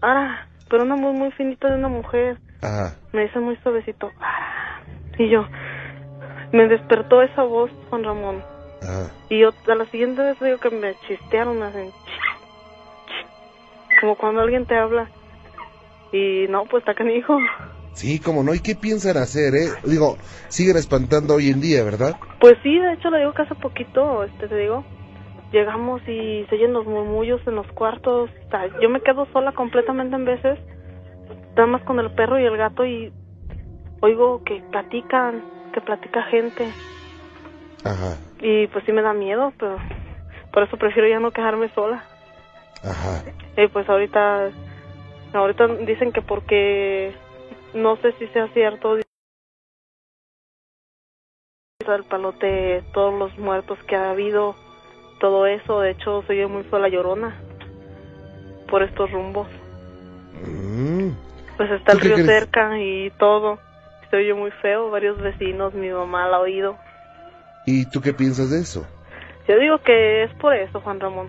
Ara, 0.00 0.48
pero 0.68 0.82
una 0.82 0.96
voz 0.96 1.14
muy 1.14 1.30
finita 1.32 1.68
de 1.68 1.76
una 1.76 1.88
mujer, 1.88 2.38
Ajá. 2.60 2.96
me 3.12 3.22
dicen 3.22 3.42
muy 3.44 3.56
suavecito, 3.58 4.10
Ara. 4.18 4.82
Y 5.18 5.28
yo, 5.28 5.46
me 6.52 6.66
despertó 6.66 7.22
esa 7.22 7.42
voz, 7.42 7.70
Juan 7.90 8.02
Ramón. 8.02 8.42
Ajá. 8.82 9.10
Y 9.28 9.40
yo, 9.40 9.50
a 9.68 9.74
la 9.74 9.84
siguiente 9.90 10.22
vez 10.22 10.40
digo 10.40 10.58
que 10.58 10.70
me 10.70 10.94
chistearon, 11.06 11.58
me 11.58 11.66
hacen, 11.66 11.90
como 14.00 14.16
cuando 14.16 14.40
alguien 14.40 14.66
te 14.66 14.76
habla. 14.76 15.08
Y 16.12 16.46
no, 16.48 16.64
pues 16.66 16.82
está 16.82 16.94
canijo. 16.94 17.38
Sí, 17.94 18.18
cómo 18.18 18.42
no. 18.42 18.54
¿Y 18.54 18.60
qué 18.60 18.74
piensan 18.74 19.16
hacer, 19.16 19.54
eh? 19.54 19.68
Digo, 19.84 20.16
siguen 20.48 20.76
espantando 20.76 21.34
hoy 21.34 21.50
en 21.50 21.60
día, 21.60 21.84
¿verdad? 21.84 22.16
Pues 22.40 22.54
sí, 22.62 22.78
de 22.78 22.94
hecho 22.94 23.10
le 23.10 23.18
digo 23.18 23.32
que 23.32 23.42
hace 23.42 23.54
poquito, 23.54 24.24
este, 24.24 24.48
te 24.48 24.56
digo, 24.56 24.84
llegamos 25.52 26.00
y 26.08 26.44
se 26.48 26.54
oyen 26.56 26.72
los 26.72 26.86
murmullos 26.86 27.40
en 27.46 27.54
los 27.56 27.66
cuartos. 27.72 28.30
O 28.46 28.50
sea, 28.50 28.66
yo 28.80 28.88
me 28.88 29.00
quedo 29.00 29.26
sola 29.32 29.52
completamente 29.52 30.16
en 30.16 30.24
veces, 30.24 30.58
nada 31.56 31.66
más 31.66 31.82
con 31.82 32.00
el 32.00 32.10
perro 32.12 32.38
y 32.40 32.44
el 32.44 32.56
gato 32.56 32.84
y 32.84 33.12
oigo 34.00 34.42
que 34.44 34.62
platican, 34.70 35.42
que 35.72 35.80
platica 35.80 36.22
gente. 36.24 36.66
Ajá, 37.84 38.16
Y 38.40 38.66
pues 38.68 38.84
sí 38.84 38.92
me 38.92 39.02
da 39.02 39.12
miedo, 39.12 39.52
pero 39.58 39.76
por 40.52 40.62
eso 40.62 40.76
prefiero 40.76 41.08
ya 41.08 41.20
no 41.20 41.30
quedarme 41.30 41.68
sola. 41.74 42.04
ajá. 42.82 43.24
Y 43.56 43.66
pues 43.68 43.88
ahorita, 43.88 44.50
ahorita 45.32 45.66
dicen 45.86 46.12
que 46.12 46.22
porque 46.22 47.14
no 47.74 47.96
sé 47.96 48.12
si 48.18 48.26
sea 48.28 48.48
cierto 48.48 48.98
el 51.90 52.04
palote, 52.04 52.84
todos 52.94 53.12
los 53.18 53.36
muertos 53.38 53.76
que 53.88 53.96
ha 53.96 54.10
habido, 54.10 54.54
todo 55.22 55.46
eso. 55.46 55.80
De 55.80 55.92
hecho, 55.92 56.24
soy 56.26 56.44
muy 56.46 56.64
sola 56.64 56.88
llorona 56.88 57.40
por 58.68 58.82
estos 58.82 59.08
rumbos. 59.12 59.46
Mm. 60.44 61.10
Pues 61.56 61.70
está 61.70 61.92
el 61.92 61.98
¿Tú 61.98 62.02
qué 62.02 62.08
río 62.08 62.24
crees? 62.24 62.40
cerca 62.40 62.78
y 62.78 63.10
todo. 63.18 63.58
Se 64.10 64.16
oye 64.16 64.34
muy 64.34 64.50
feo, 64.50 64.90
varios 64.90 65.16
vecinos, 65.22 65.72
mi 65.74 65.90
mamá 65.90 66.28
la 66.28 66.38
ha 66.38 66.40
oído. 66.40 66.76
¿Y 67.66 67.88
tú 67.88 68.00
qué 68.00 68.12
piensas 68.12 68.50
de 68.50 68.58
eso? 68.58 68.84
Yo 69.46 69.58
digo 69.58 69.78
que 69.78 70.24
es 70.24 70.34
por 70.34 70.54
eso, 70.54 70.80
Juan 70.80 70.98
Ramón. 70.98 71.28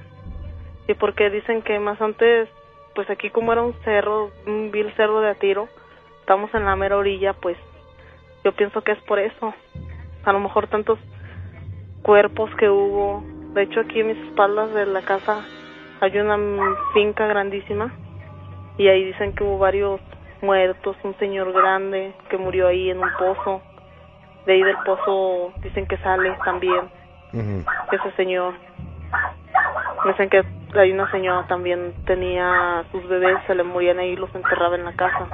Y 0.87 0.95
porque 0.95 1.29
dicen 1.29 1.61
que 1.61 1.79
más 1.79 2.01
antes, 2.01 2.49
pues 2.95 3.07
aquí 3.11 3.29
como 3.29 3.53
era 3.53 3.61
un 3.61 3.75
cerro, 3.83 4.31
un 4.47 4.71
vil 4.71 4.91
cerro 4.95 5.21
de 5.21 5.29
a 5.29 5.35
tiro, 5.35 5.69
estamos 6.21 6.51
en 6.55 6.65
la 6.65 6.75
mera 6.75 6.97
orilla, 6.97 7.33
pues 7.33 7.57
yo 8.43 8.53
pienso 8.53 8.81
que 8.81 8.93
es 8.93 9.01
por 9.03 9.19
eso. 9.19 9.53
A 10.25 10.33
lo 10.33 10.39
mejor 10.39 10.67
tantos 10.67 10.97
cuerpos 12.01 12.49
que 12.57 12.69
hubo. 12.69 13.23
De 13.53 13.63
hecho, 13.63 13.81
aquí 13.81 13.99
en 13.99 14.07
mis 14.07 14.17
espaldas 14.17 14.73
de 14.73 14.85
la 14.87 15.01
casa 15.03 15.41
hay 16.01 16.17
una 16.17 16.37
finca 16.93 17.27
grandísima 17.27 17.93
y 18.77 18.87
ahí 18.87 19.03
dicen 19.05 19.33
que 19.33 19.43
hubo 19.43 19.59
varios 19.59 20.01
muertos, 20.41 20.97
un 21.03 21.15
señor 21.19 21.53
grande 21.53 22.13
que 22.29 22.37
murió 22.37 22.67
ahí 22.67 22.89
en 22.89 22.97
un 22.99 23.09
pozo. 23.17 23.61
De 24.45 24.53
ahí 24.53 24.63
del 24.63 24.75
pozo 24.85 25.53
dicen 25.61 25.85
que 25.85 25.97
sale 25.97 26.35
también 26.43 26.89
Ujú. 27.31 27.63
ese 27.91 28.11
señor. 28.15 28.55
Dicen 30.05 30.29
que 30.29 30.43
hay 30.75 30.91
una 30.91 31.09
señora 31.11 31.47
también 31.47 31.93
tenía 32.05 32.83
sus 32.91 33.07
bebés, 33.07 33.37
se 33.45 33.55
le 33.55 33.63
morían 33.63 33.99
ahí 33.99 34.09
y 34.09 34.15
los 34.15 34.33
enterraba 34.33 34.75
en 34.75 34.85
la 34.85 34.93
casa. 34.93 35.27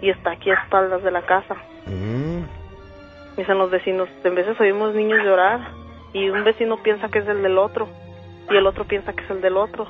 Y 0.00 0.10
está 0.10 0.32
aquí 0.32 0.50
a 0.50 0.54
espaldas 0.54 1.02
de 1.04 1.10
la 1.10 1.22
casa. 1.22 1.54
Mm. 1.86 2.42
Dicen 3.36 3.58
los 3.58 3.70
vecinos, 3.70 4.08
en 4.24 4.34
veces 4.34 4.58
oímos 4.58 4.94
niños 4.94 5.22
llorar 5.22 5.60
y 6.12 6.28
un 6.28 6.44
vecino 6.44 6.82
piensa 6.82 7.08
que 7.08 7.20
es 7.20 7.28
el 7.28 7.42
del 7.42 7.58
otro 7.58 7.88
y 8.50 8.56
el 8.56 8.66
otro 8.66 8.84
piensa 8.84 9.12
que 9.12 9.24
es 9.24 9.30
el 9.30 9.40
del 9.40 9.56
otro. 9.56 9.86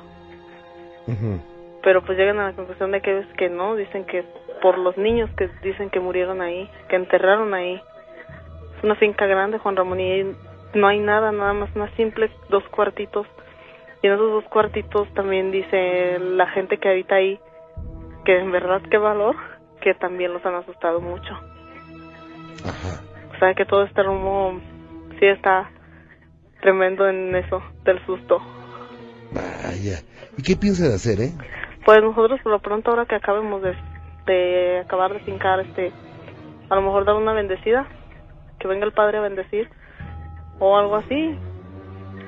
Pero 1.81 2.01
pues 2.03 2.17
llegan 2.17 2.39
a 2.39 2.47
la 2.47 2.53
conclusión 2.53 2.91
de 2.91 3.01
que 3.01 3.19
es 3.19 3.27
que 3.37 3.49
no, 3.49 3.75
dicen 3.75 4.05
que 4.05 4.23
por 4.61 4.77
los 4.77 4.97
niños 4.97 5.29
que 5.37 5.49
dicen 5.61 5.89
que 5.89 5.99
murieron 5.99 6.41
ahí, 6.41 6.69
que 6.87 6.95
enterraron 6.95 7.53
ahí. 7.53 7.81
Es 8.77 8.83
una 8.83 8.95
finca 8.95 9.25
grande, 9.25 9.57
Juan 9.57 9.75
Ramón, 9.75 9.99
y 9.99 10.35
no 10.73 10.87
hay 10.87 10.99
nada, 10.99 11.31
nada 11.31 11.53
más 11.53 11.69
una 11.75 11.93
simple 11.95 12.31
dos 12.49 12.63
cuartitos. 12.69 13.27
Y 14.01 14.07
en 14.07 14.13
esos 14.13 14.31
dos 14.31 14.45
cuartitos 14.45 15.13
también 15.13 15.51
dice 15.51 16.19
la 16.19 16.47
gente 16.47 16.77
que 16.77 16.89
habita 16.89 17.15
ahí, 17.15 17.39
que 18.23 18.39
en 18.39 18.51
verdad 18.51 18.81
qué 18.89 18.97
valor, 18.97 19.35
que 19.81 19.93
también 19.93 20.31
los 20.31 20.45
han 20.45 20.55
asustado 20.55 21.01
mucho. 21.01 21.33
Ajá. 22.65 23.01
O 23.35 23.39
sea 23.39 23.53
que 23.53 23.65
todo 23.65 23.83
este 23.83 24.03
rumbo 24.03 24.59
sí 25.19 25.25
está 25.25 25.69
tremendo 26.63 27.07
en 27.07 27.35
eso, 27.35 27.61
del 27.83 28.03
susto. 28.05 28.39
Vaya. 29.33 29.99
¿Y 30.37 30.41
qué 30.41 30.55
piensas 30.55 30.87
de 30.87 30.95
hacer, 30.95 31.21
eh? 31.21 31.33
Pues 31.85 32.01
nosotros 32.01 32.39
por 32.41 32.53
lo 32.53 32.59
pronto 32.59 32.89
ahora 32.89 33.05
que 33.05 33.15
acabemos 33.15 33.61
de, 33.61 33.75
de 34.25 34.79
acabar 34.79 35.11
de 35.11 35.19
fincar, 35.19 35.59
este, 35.59 35.91
a 36.69 36.75
lo 36.75 36.81
mejor 36.81 37.03
dar 37.03 37.15
una 37.15 37.33
bendecida, 37.33 37.85
que 38.59 38.69
venga 38.69 38.85
el 38.85 38.93
padre 38.93 39.17
a 39.17 39.21
bendecir 39.21 39.69
o 40.59 40.77
algo 40.77 40.95
así. 40.95 41.37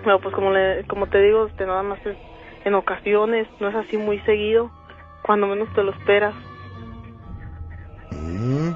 Pero 0.04 0.20
pues 0.20 0.36
como 0.36 0.52
le, 0.52 0.86
como 0.88 1.08
te 1.08 1.22
digo, 1.22 1.48
este, 1.48 1.66
nada 1.66 1.82
más 1.82 2.06
es 2.06 2.18
en 2.66 2.74
ocasiones, 2.74 3.48
no 3.62 3.70
es 3.70 3.76
así 3.76 3.98
muy 3.98 4.20
seguido, 4.22 4.70
cuando 5.24 5.48
menos 5.48 5.74
te 5.74 5.82
lo 5.82 5.92
esperas. 5.94 6.36
Mm. 8.12 8.72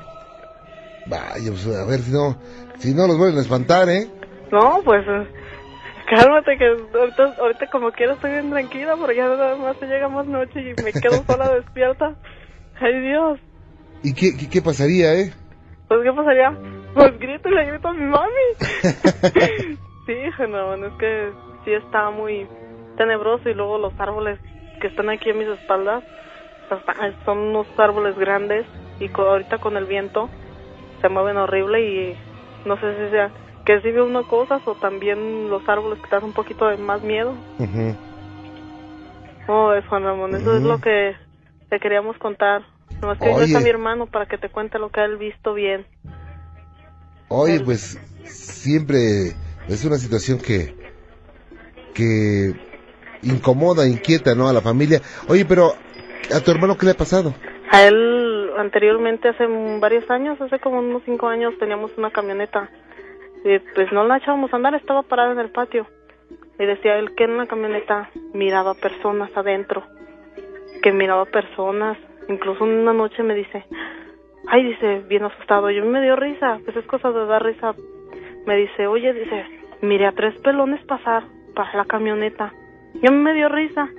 Vaya, 1.07 1.49
pues 1.49 1.67
a 1.67 1.85
ver 1.85 1.99
si 1.99 2.13
no, 2.13 2.37
si 2.77 2.93
no 2.93 3.07
los 3.07 3.17
vuelven 3.17 3.39
a 3.39 3.41
espantar, 3.41 3.89
¿eh? 3.89 4.07
No, 4.51 4.81
pues 4.85 5.05
cálmate 6.09 6.57
que 6.57 6.65
ahorita, 6.65 7.35
ahorita 7.39 7.67
como 7.67 7.91
quiera 7.91 8.13
estoy 8.13 8.31
bien 8.31 8.49
tranquila, 8.49 8.95
pero 8.99 9.13
ya 9.13 9.27
nada 9.27 9.55
más 9.55 9.77
se 9.77 9.85
llega 9.85 10.09
más 10.09 10.25
noche 10.25 10.59
y 10.59 10.83
me 10.83 10.91
quedo 10.91 11.23
sola 11.27 11.53
despierta. 11.53 12.15
Ay 12.81 12.99
Dios. 12.99 13.39
¿Y 14.03 14.13
qué, 14.13 14.35
qué, 14.37 14.49
qué 14.49 14.61
pasaría, 14.61 15.13
eh? 15.13 15.33
Pues, 15.87 16.01
¿qué 16.03 16.13
pasaría? 16.13 16.57
Pues 16.93 17.19
grito 17.19 17.49
y 17.49 17.55
le 17.55 17.65
grito 17.65 17.87
a 17.87 17.93
mi 17.93 18.05
mami. 18.05 18.29
sí, 20.05 20.47
no, 20.47 20.73
es 20.75 20.93
que 20.93 21.31
sí 21.65 21.73
está 21.73 22.09
muy 22.09 22.47
tenebroso 22.97 23.49
y 23.49 23.53
luego 23.53 23.77
los 23.77 23.93
árboles 23.99 24.39
que 24.81 24.87
están 24.87 25.09
aquí 25.09 25.29
en 25.29 25.39
mis 25.39 25.47
espaldas 25.47 26.03
son 27.25 27.37
unos 27.37 27.67
árboles 27.77 28.17
grandes 28.17 28.65
y 28.99 29.09
ahorita 29.09 29.57
con 29.57 29.77
el 29.77 29.85
viento 29.85 30.29
se 31.01 31.09
mueven 31.09 31.37
horrible 31.37 31.81
y 31.81 32.17
no 32.65 32.79
sé 32.79 32.93
si 32.95 33.11
sea 33.11 33.31
que 33.69 33.81
sí 33.81 33.91
veo 33.91 34.05
unas 34.05 34.25
cosas 34.25 34.63
o 34.65 34.73
también 34.73 35.47
los 35.47 35.61
árboles 35.69 35.99
que 36.01 36.09
te 36.09 36.15
dan 36.15 36.23
un 36.23 36.33
poquito 36.33 36.67
de 36.67 36.77
más 36.77 37.03
miedo. 37.03 37.35
Ujú. 37.59 37.95
Oh, 39.47 39.73
es 39.73 39.85
Juan 39.85 40.05
Ramón, 40.05 40.35
eso 40.35 40.55
es 40.57 40.63
lo 40.63 40.81
que 40.81 41.15
te 41.69 41.79
queríamos 41.79 42.17
contar. 42.17 42.65
No 42.99 43.11
es 43.11 43.19
que 43.19 43.25
yo 43.29 43.35
Oye. 43.35 43.45
está 43.45 43.59
mi 43.59 43.69
hermano 43.69 44.07
para 44.07 44.25
que 44.25 44.39
te 44.39 44.49
cuente 44.49 44.79
lo 44.79 44.89
que 44.89 45.01
ha 45.01 45.05
él 45.05 45.17
visto 45.17 45.53
bien. 45.53 45.85
Oye, 47.27 47.59
pues 47.59 47.99
siempre 48.23 49.35
es 49.67 49.85
una 49.85 49.97
situación 49.97 50.39
que 50.39 50.75
que 51.93 52.55
incomoda, 53.21 53.87
inquieta, 53.87 54.33
¿no? 54.33 54.47
A 54.47 54.53
la 54.53 54.61
familia. 54.61 54.99
Oye, 55.27 55.45
pero 55.45 55.75
a 56.33 56.39
tu 56.39 56.49
hermano 56.49 56.75
qué 56.75 56.87
le 56.87 56.93
ha 56.93 56.97
pasado? 56.97 57.35
A 57.69 57.83
él 57.83 58.49
anteriormente, 58.57 59.29
hace 59.29 59.45
varios 59.79 60.09
años, 60.09 60.41
hace 60.41 60.57
como 60.57 60.79
unos 60.79 61.03
cinco 61.05 61.27
años, 61.27 61.53
teníamos 61.59 61.91
una 61.97 62.09
camioneta. 62.09 62.67
Y 63.43 63.59
pues 63.59 63.91
no 63.91 64.03
la 64.03 64.17
echábamos 64.17 64.51
a 64.51 64.57
andar, 64.57 64.75
estaba 64.75 65.03
parada 65.03 65.31
en 65.31 65.39
el 65.39 65.51
patio. 65.51 65.87
Y 66.59 66.65
decía 66.65 66.97
él 66.97 67.15
que 67.15 67.23
en 67.23 67.37
la 67.37 67.47
camioneta 67.47 68.09
miraba 68.33 68.73
personas 68.73 69.35
adentro. 69.35 69.83
Que 70.83 70.91
miraba 70.91 71.25
personas. 71.25 71.97
Incluso 72.27 72.63
una 72.65 72.93
noche 72.93 73.23
me 73.23 73.33
dice, 73.33 73.65
ay, 74.47 74.63
dice, 74.63 75.03
bien 75.07 75.23
asustado. 75.23 75.71
Yo 75.71 75.85
me 75.85 76.01
dio 76.01 76.15
risa, 76.15 76.59
pues 76.65 76.75
es 76.75 76.85
cosa 76.85 77.11
de 77.11 77.25
dar 77.25 77.43
risa. 77.43 77.73
Me 78.45 78.57
dice, 78.57 78.87
oye, 78.87 79.13
dice, 79.13 79.45
miré 79.81 80.05
a 80.05 80.11
tres 80.11 80.39
pelones 80.41 80.83
pasar 80.85 81.23
para 81.55 81.75
la 81.75 81.85
camioneta. 81.85 82.53
Yo 83.01 83.11
me 83.11 83.33
dio 83.33 83.47
risa. 83.49 83.89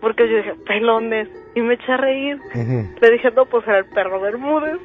Porque 0.00 0.28
yo 0.28 0.36
dije, 0.38 0.54
pelones. 0.66 1.28
Y 1.54 1.60
me 1.60 1.74
eché 1.74 1.92
a 1.92 1.96
reír. 1.96 2.40
Le 3.00 3.10
dije, 3.10 3.30
no, 3.30 3.46
pues 3.46 3.66
era 3.68 3.78
el 3.78 3.84
perro 3.86 4.20
Bermúdez, 4.20 4.80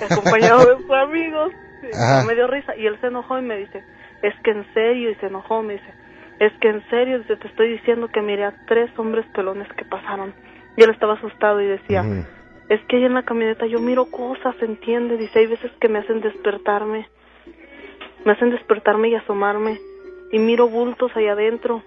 acompañado 0.00 0.64
de 0.64 0.76
sus 0.82 0.90
amigos. 0.90 1.52
Ajá. 1.94 2.24
Me 2.26 2.34
dio 2.34 2.46
risa 2.46 2.76
y 2.76 2.86
él 2.86 2.98
se 3.00 3.08
enojó 3.08 3.38
y 3.38 3.42
me 3.42 3.56
dice, 3.56 3.82
es 4.22 4.34
que 4.42 4.50
en 4.50 4.64
serio, 4.74 5.10
y 5.10 5.14
se 5.16 5.26
enojó, 5.26 5.62
me 5.62 5.74
dice, 5.74 5.94
es 6.40 6.52
que 6.60 6.68
en 6.68 6.88
serio, 6.88 7.18
dice, 7.18 7.36
te 7.36 7.48
estoy 7.48 7.70
diciendo 7.72 8.08
que 8.08 8.22
miré 8.22 8.44
a 8.44 8.54
tres 8.66 8.90
hombres 8.98 9.26
pelones 9.34 9.68
que 9.74 9.84
pasaron. 9.84 10.32
Y 10.76 10.82
él 10.82 10.90
estaba 10.90 11.14
asustado 11.14 11.60
y 11.60 11.66
decía, 11.66 12.04
es 12.68 12.80
que 12.82 12.96
ahí 12.96 13.04
en 13.04 13.14
la 13.14 13.24
camioneta 13.24 13.66
yo 13.66 13.78
miro 13.80 14.06
cosas, 14.06 14.54
¿entiende? 14.62 15.16
Dice, 15.16 15.40
hay 15.40 15.46
veces 15.46 15.70
que 15.80 15.88
me 15.88 15.98
hacen 15.98 16.20
despertarme, 16.20 17.08
me 18.24 18.32
hacen 18.32 18.50
despertarme 18.50 19.08
y 19.08 19.14
asomarme, 19.16 19.78
y 20.32 20.38
miro 20.38 20.68
bultos 20.68 21.10
ahí 21.16 21.26
adentro. 21.26 21.82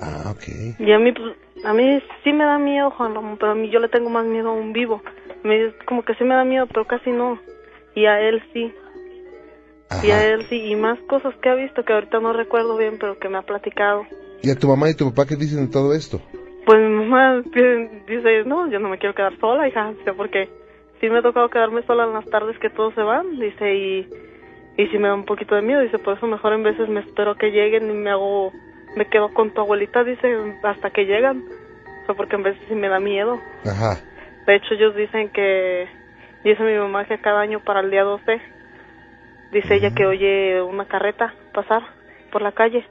Ah, 0.00 0.32
ok. 0.32 0.78
Y 0.78 0.92
a 0.92 0.98
mí, 0.98 1.12
pues, 1.12 1.36
a 1.64 1.72
mí 1.72 2.02
sí 2.22 2.32
me 2.32 2.44
da 2.44 2.58
miedo, 2.58 2.90
Juan 2.90 3.14
Ramón, 3.14 3.36
pero 3.38 3.52
a 3.52 3.54
mí 3.54 3.70
yo 3.70 3.80
le 3.80 3.88
tengo 3.88 4.10
más 4.10 4.26
miedo 4.26 4.50
a 4.50 4.52
un 4.52 4.72
vivo. 4.72 5.02
Me, 5.42 5.72
como 5.86 6.04
que 6.04 6.14
sí 6.14 6.24
me 6.24 6.34
da 6.34 6.44
miedo, 6.44 6.66
pero 6.66 6.86
casi 6.86 7.10
no. 7.10 7.38
Y 7.96 8.04
a 8.06 8.20
él 8.20 8.42
sí, 8.52 8.72
y 10.02 10.10
a 10.10 10.24
él 10.24 10.46
sí. 10.48 10.56
Y 10.56 10.76
más 10.76 10.98
cosas 11.08 11.34
que 11.42 11.48
ha 11.48 11.54
visto 11.54 11.82
que 11.84 11.92
ahorita 11.92 12.20
no 12.20 12.32
recuerdo 12.32 12.76
bien, 12.76 12.98
pero 13.00 13.18
que 13.18 13.28
me 13.28 13.38
ha 13.38 13.42
platicado. 13.42 14.06
¿Y 14.42 14.50
a 14.50 14.54
tu 14.54 14.68
mamá 14.68 14.90
y 14.90 14.94
tu 14.94 15.08
papá 15.10 15.26
qué 15.26 15.34
dicen 15.36 15.66
de 15.66 15.72
todo 15.72 15.94
esto? 15.94 16.20
Pues 16.66 16.78
mi 16.78 17.04
mamá 17.06 17.42
dice, 18.06 18.44
no, 18.44 18.70
yo 18.70 18.78
no 18.78 18.90
me 18.90 18.98
quiero 18.98 19.14
quedar 19.14 19.38
sola, 19.40 19.66
hija, 19.66 19.92
dice, 19.92 20.12
porque 20.12 20.48
sí 21.00 21.08
me 21.08 21.18
ha 21.18 21.22
tocado 21.22 21.48
quedarme 21.48 21.82
sola 21.86 22.04
en 22.04 22.12
las 22.12 22.26
tardes 22.26 22.58
que 22.58 22.70
todos 22.70 22.94
se 22.94 23.00
van, 23.00 23.38
dice, 23.38 23.74
y, 23.74 24.08
y 24.76 24.86
sí 24.88 24.98
me 24.98 25.08
da 25.08 25.14
un 25.14 25.24
poquito 25.24 25.54
de 25.54 25.62
miedo, 25.62 25.80
dice, 25.80 25.98
por 25.98 26.18
eso 26.18 26.26
mejor 26.26 26.52
en 26.52 26.64
veces 26.64 26.88
me 26.88 27.00
espero 27.00 27.36
que 27.36 27.50
lleguen 27.50 27.90
y 27.90 27.94
me 27.94 28.10
hago, 28.10 28.52
me 28.94 29.06
quedo 29.08 29.32
con 29.32 29.54
tu 29.54 29.62
abuelita, 29.62 30.04
dice, 30.04 30.28
hasta 30.62 30.90
que 30.90 31.06
llegan, 31.06 31.44
o 32.02 32.06
sea, 32.06 32.14
porque 32.14 32.36
en 32.36 32.42
veces 32.42 32.62
sí 32.68 32.74
me 32.74 32.88
da 32.88 33.00
miedo. 33.00 33.40
Ajá. 33.64 33.98
De 34.46 34.56
hecho, 34.56 34.74
ellos 34.74 34.94
dicen 34.94 35.30
que, 35.30 35.88
dice 36.50 36.62
mi 36.62 36.76
mamá 36.78 37.04
que 37.04 37.18
cada 37.18 37.40
año 37.40 37.60
para 37.60 37.80
el 37.80 37.90
día 37.90 38.02
12, 38.04 38.40
dice 39.52 39.74
ella 39.74 39.92
que 39.94 40.06
oye 40.06 40.60
una 40.62 40.86
carreta 40.86 41.34
pasar 41.52 41.82
por 42.30 42.42
la 42.42 42.52
calle. 42.52 42.84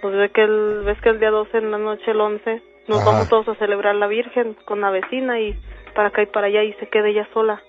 Pues 0.00 0.14
ve 0.14 0.30
que 0.30 0.42
el, 0.42 0.82
ves 0.84 1.00
que 1.00 1.08
el 1.08 1.18
día 1.20 1.30
12 1.30 1.58
en 1.58 1.70
la 1.70 1.78
noche, 1.78 2.10
el 2.10 2.20
11, 2.20 2.62
nos 2.86 3.00
Ajá. 3.00 3.10
vamos 3.10 3.28
todos 3.28 3.48
a 3.48 3.54
celebrar 3.56 3.94
la 3.96 4.06
Virgen 4.06 4.54
con 4.64 4.80
la 4.80 4.90
vecina 4.90 5.40
y 5.40 5.58
para 5.94 6.08
acá 6.08 6.22
y 6.22 6.26
para 6.26 6.46
allá 6.46 6.62
y 6.62 6.72
se 6.74 6.86
queda 6.88 7.08
ella 7.08 7.26
sola. 7.34 7.60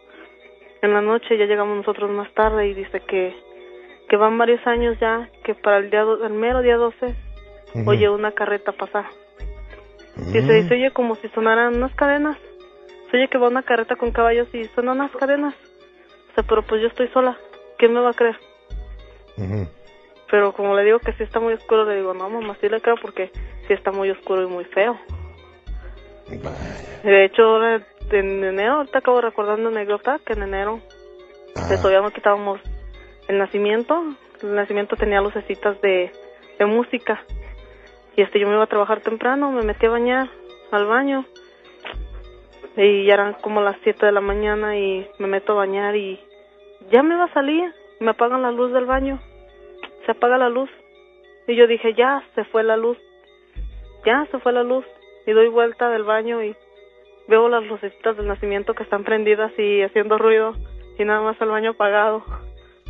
En 0.81 0.93
la 0.93 1.01
noche 1.01 1.37
ya 1.37 1.45
llegamos 1.45 1.75
nosotros 1.77 2.09
más 2.11 2.31
tarde 2.33 2.67
y 2.67 2.73
dice 2.73 3.01
que, 3.01 3.35
que 4.07 4.15
van 4.17 4.37
varios 4.37 4.65
años 4.67 4.97
ya, 4.99 5.27
que 5.43 5.55
para 5.55 5.77
el 5.77 5.89
día, 5.89 6.03
do- 6.03 6.25
el 6.25 6.33
mero 6.33 6.61
día 6.61 6.77
12, 6.77 7.15
Ujú. 7.75 7.89
oye 7.89 8.09
una 8.09 8.31
carreta 8.31 8.71
pasar. 8.71 9.05
Dice, 10.31 10.41
Mm. 10.41 10.63
dice, 10.63 10.73
oye, 10.75 10.91
como 10.91 11.15
si 11.15 11.27
sonaran 11.29 11.75
unas 11.75 11.93
cadenas. 11.95 12.37
Se 13.09 13.17
oye 13.17 13.27
que 13.27 13.37
va 13.37 13.47
una 13.47 13.63
carreta 13.63 13.95
con 13.95 14.11
caballos 14.11 14.47
y 14.53 14.65
suenan 14.65 14.97
unas 14.99 15.11
cadenas. 15.11 15.55
O 16.31 16.33
sea, 16.35 16.43
pero 16.43 16.63
pues 16.63 16.81
yo 16.81 16.87
estoy 16.87 17.07
sola. 17.09 17.37
¿Quién 17.77 17.93
me 17.93 17.99
va 17.99 18.11
a 18.11 18.13
creer? 18.13 18.37
Pero 20.29 20.53
como 20.53 20.75
le 20.75 20.83
digo 20.83 20.99
que 20.99 21.13
sí 21.13 21.23
está 21.23 21.39
muy 21.39 21.53
oscuro, 21.53 21.85
le 21.85 21.95
digo, 21.95 22.13
no, 22.13 22.29
mamá, 22.29 22.55
sí 22.61 22.69
le 22.69 22.81
creo 22.81 22.95
porque 23.01 23.31
sí 23.67 23.73
está 23.73 23.91
muy 23.91 24.11
oscuro 24.11 24.43
y 24.43 24.47
muy 24.47 24.65
feo. 24.65 24.99
Vaya. 26.27 26.57
De 27.03 27.25
hecho, 27.25 27.43
ahora 27.43 27.81
en 28.11 28.43
enero, 28.43 28.75
ahorita 28.75 28.99
acabo 28.99 29.19
una 29.19 29.69
anécdota 29.69 30.19
que 30.25 30.33
en 30.33 30.43
enero 30.43 30.79
de 31.69 31.77
todavía 31.77 32.01
no 32.01 32.11
quitábamos 32.11 32.59
el 33.27 33.37
nacimiento. 33.37 34.03
El 34.41 34.55
nacimiento 34.55 34.95
tenía 34.95 35.21
lucecitas 35.21 35.79
de, 35.81 36.11
de 36.57 36.65
música. 36.65 37.23
Y 38.15 38.21
este, 38.21 38.39
yo 38.39 38.47
me 38.47 38.53
iba 38.53 38.63
a 38.63 38.67
trabajar 38.67 39.01
temprano, 39.01 39.51
me 39.51 39.63
metí 39.63 39.85
a 39.85 39.89
bañar 39.89 40.29
al 40.71 40.85
baño. 40.85 41.25
Y 42.77 43.05
ya 43.05 43.15
eran 43.15 43.34
como 43.41 43.62
las 43.62 43.77
7 43.84 44.05
de 44.05 44.12
la 44.12 44.21
mañana 44.21 44.77
y 44.77 45.08
me 45.17 45.27
meto 45.27 45.53
a 45.53 45.58
bañar 45.58 45.95
y 45.95 46.19
ya 46.91 47.03
me 47.03 47.15
va 47.15 47.25
a 47.25 47.34
salir. 47.34 47.73
Me 47.99 48.12
apagan 48.12 48.41
la 48.41 48.51
luz 48.51 48.71
del 48.71 48.86
baño. 48.86 49.19
Se 50.05 50.12
apaga 50.12 50.38
la 50.38 50.49
luz. 50.49 50.69
Y 51.47 51.55
yo 51.55 51.67
dije, 51.67 51.93
ya, 51.93 52.23
se 52.36 52.45
fue 52.45 52.63
la 52.63 52.77
luz. 52.77 52.97
Ya, 54.05 54.25
se 54.32 54.39
fue 54.39 54.53
la 54.53 54.63
luz. 54.63 54.86
Y 55.25 55.32
doy 55.32 55.49
vuelta 55.49 55.89
del 55.89 56.03
baño 56.03 56.43
y 56.43 56.55
veo 57.27 57.49
las 57.49 57.63
lucecitas 57.63 58.17
del 58.17 58.27
nacimiento 58.27 58.73
que 58.73 58.84
están 58.84 59.03
prendidas 59.03 59.51
y 59.58 59.82
haciendo 59.84 60.17
ruido 60.17 60.55
y 60.97 61.05
nada 61.05 61.21
más 61.21 61.39
el 61.41 61.49
baño 61.49 61.71
apagado. 61.71 62.23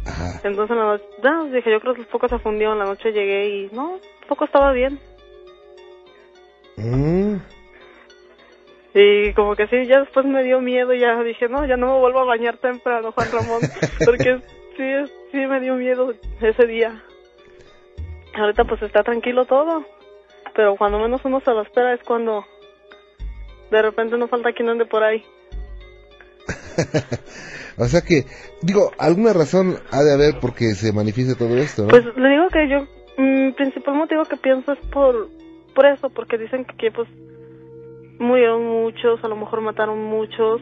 Ajá. 0.06 0.42
Entonces 0.44 0.72
en 0.72 0.78
la 0.78 0.86
noche, 0.86 1.06
no, 1.24 1.46
dije, 1.46 1.72
yo 1.72 1.80
creo 1.80 1.94
que 1.94 2.02
el 2.02 2.08
foco 2.08 2.28
se 2.28 2.40
fundió. 2.40 2.72
En 2.72 2.80
la 2.80 2.86
noche 2.86 3.12
llegué 3.12 3.50
y 3.50 3.70
no, 3.74 3.96
el 3.96 4.28
foco 4.28 4.46
estaba 4.46 4.72
bien. 4.72 5.00
Mm, 6.78 7.36
Y 8.94 9.34
como 9.34 9.56
que 9.56 9.68
sí, 9.68 9.86
ya 9.86 10.00
después 10.00 10.26
me 10.26 10.44
dio 10.44 10.62
miedo. 10.62 10.94
Ya 10.94 11.22
dije, 11.24 11.48
no, 11.48 11.66
ya 11.66 11.78
no 11.78 11.94
me 11.94 12.00
vuelvo 12.00 12.20
a 12.22 12.26
bañar 12.26 12.58
temprano, 12.58 13.12
Juan 13.12 13.32
Ramón. 13.32 13.62
porque 14.06 14.42
sí, 14.78 15.14
sí 15.32 15.38
me 15.38 15.60
dio 15.60 15.76
miedo 15.76 16.14
ese 16.42 16.66
día. 16.66 17.04
Ahorita 18.34 18.64
pues 18.66 18.82
está 18.82 19.04
tranquilo 19.04 19.46
todo. 19.46 19.86
Pero 20.56 20.76
cuando 20.76 21.00
menos 21.00 21.22
uno 21.24 21.40
se 21.42 21.52
lo 21.52 21.62
espera 21.62 21.94
es 21.94 22.04
cuando 22.04 22.44
de 23.72 23.82
repente 23.82 24.18
no 24.18 24.28
falta 24.28 24.52
quien 24.54 24.70
ande 24.70 24.86
por 24.86 25.04
ahí. 25.04 25.24
o 27.78 27.86
sea 27.86 28.02
que, 28.02 28.26
digo, 28.62 28.92
alguna 28.98 29.34
razón 29.34 29.78
ha 29.92 30.02
de 30.02 30.14
haber 30.14 30.40
porque 30.40 30.74
se 30.74 30.92
manifieste 30.92 31.36
todo 31.36 31.56
esto, 31.58 31.84
¿no? 31.84 31.90
Pues 31.90 32.06
le 32.16 32.30
digo 32.30 32.48
que 32.50 32.68
yo, 32.68 32.88
mi 33.22 33.52
principal 33.52 33.96
motivo 33.96 34.24
que 34.26 34.38
pienso 34.38 34.74
es 34.74 34.80
por, 34.88 35.30
por 35.76 35.86
eso, 35.86 36.10
porque 36.10 36.38
dicen 36.38 36.66
que 36.66 36.92
pues 36.92 37.08
murieron 38.20 38.66
muchos, 38.66 39.24
a 39.24 39.28
lo 39.28 39.36
mejor 39.36 39.62
mataron 39.62 40.04
muchos, 40.04 40.62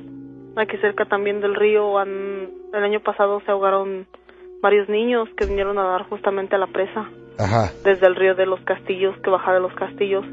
aquí 0.56 0.78
cerca 0.78 1.06
también 1.06 1.42
del 1.42 1.56
río, 1.56 1.98
han- 1.98 2.50
el 2.74 2.84
año 2.84 3.00
pasado 3.02 3.42
se 3.46 3.52
ahogaron 3.52 4.06
varios 4.62 4.88
niños 4.90 5.28
que 5.38 5.46
vinieron 5.46 5.78
a 5.78 5.84
dar 5.84 6.04
justamente 6.04 6.56
a 6.56 6.60
la 6.60 6.68
presa, 6.68 7.10
Ajá. 7.40 7.72
desde 7.84 8.08
el 8.08 8.16
río 8.16 8.36
de 8.36 8.46
los 8.46 8.60
castillos, 8.62 9.16
que 9.24 9.30
baja 9.30 9.54
de 9.54 9.60
los 9.60 9.74
castillos, 9.74 10.26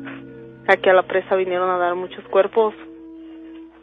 aquí 0.68 0.88
a 0.88 0.94
la 0.94 1.02
presa 1.02 1.34
vinieron 1.37 1.68
a 1.70 1.78
dar 1.78 1.94
muchos 1.94 2.24
cuerpos. 2.28 2.74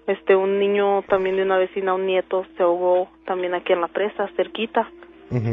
Este, 0.07 0.35
un 0.35 0.57
niño 0.59 1.03
también 1.03 1.35
de 1.35 1.43
una 1.43 1.57
vecina, 1.59 1.93
un 1.93 2.07
nieto, 2.07 2.43
se 2.57 2.63
ahogó 2.63 3.07
también 3.25 3.53
aquí 3.53 3.71
en 3.71 3.81
la 3.81 3.87
presa, 3.87 4.27
cerquita. 4.35 4.89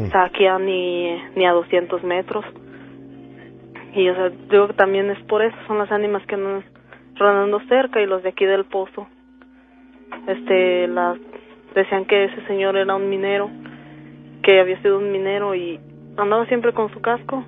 O 0.07 0.11
sea, 0.11 0.23
aquí 0.25 0.45
a 0.47 0.57
ni, 0.59 1.15
ni 1.35 1.45
a 1.45 1.53
200 1.53 2.03
metros. 2.03 2.43
Y 3.93 4.09
o 4.09 4.15
sea, 4.15 4.29
digo 4.49 4.67
que 4.67 4.73
también 4.73 5.09
es 5.11 5.19
por 5.27 5.41
eso, 5.43 5.55
son 5.67 5.77
las 5.77 5.91
ánimas 5.91 6.25
que 6.25 6.35
andan 6.35 6.63
rodando 7.19 7.59
cerca 7.67 8.01
y 8.01 8.05
los 8.05 8.23
de 8.23 8.29
aquí 8.29 8.45
del 8.45 8.65
pozo. 8.65 9.07
Este, 10.27 10.87
las, 10.87 11.17
decían 11.75 12.05
que 12.05 12.25
ese 12.25 12.45
señor 12.47 12.77
era 12.77 12.95
un 12.95 13.09
minero, 13.09 13.49
que 14.43 14.59
había 14.59 14.81
sido 14.81 14.97
un 14.97 15.11
minero 15.11 15.53
y 15.55 15.79
andaba 16.17 16.45
siempre 16.47 16.73
con 16.73 16.91
su 16.91 17.01
casco. 17.01 17.43